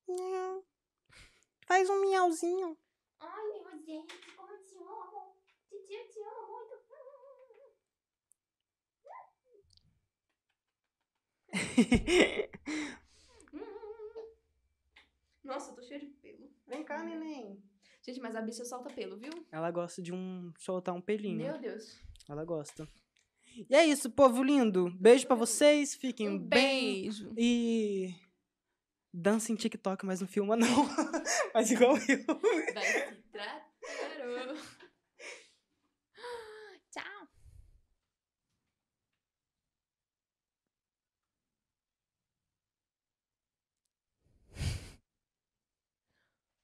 Miau. 0.08 0.66
Faz 1.66 1.88
um 1.88 2.00
miauzinho. 2.00 2.78
Ai, 3.18 3.62
meu 3.62 3.82
Deus, 3.82 4.06
como 4.36 4.52
eu 4.52 4.62
te 4.64 4.76
amo! 4.76 5.34
Eu 5.96 6.08
te 6.08 6.18
amo 6.20 6.48
muito! 6.52 6.74
Nossa, 15.44 15.70
eu 15.70 15.74
tô 15.74 15.82
cheia 15.82 16.00
de 16.00 16.06
pelo. 16.06 16.50
Vem 16.66 16.82
cá, 16.84 17.02
neném. 17.04 17.62
Gente, 18.02 18.20
mas 18.20 18.34
a 18.34 18.40
bicha 18.42 18.64
solta 18.64 18.92
pelo, 18.92 19.16
viu? 19.16 19.30
Ela 19.52 19.70
gosta 19.70 20.02
de 20.02 20.12
um 20.12 20.52
soltar 20.58 20.94
um 20.94 21.00
pelinho. 21.00 21.36
Meu 21.36 21.58
Deus. 21.58 21.98
Ela 22.28 22.44
gosta. 22.44 22.88
E 23.70 23.74
é 23.74 23.84
isso, 23.86 24.10
povo 24.10 24.42
lindo. 24.42 24.90
Beijo 24.98 25.26
pra 25.26 25.36
vocês. 25.36 25.94
Fiquem 25.94 26.28
Um 26.30 26.38
bem. 26.38 27.02
beijo. 27.02 27.32
E. 27.36 28.14
Dança 29.12 29.52
em 29.52 29.54
TikTok, 29.54 30.04
mas 30.04 30.20
não 30.20 30.26
filma, 30.26 30.56
não. 30.56 30.66
mas 31.54 31.70
igual 31.70 31.94
eu. 31.96 32.24
Vai, 32.74 33.14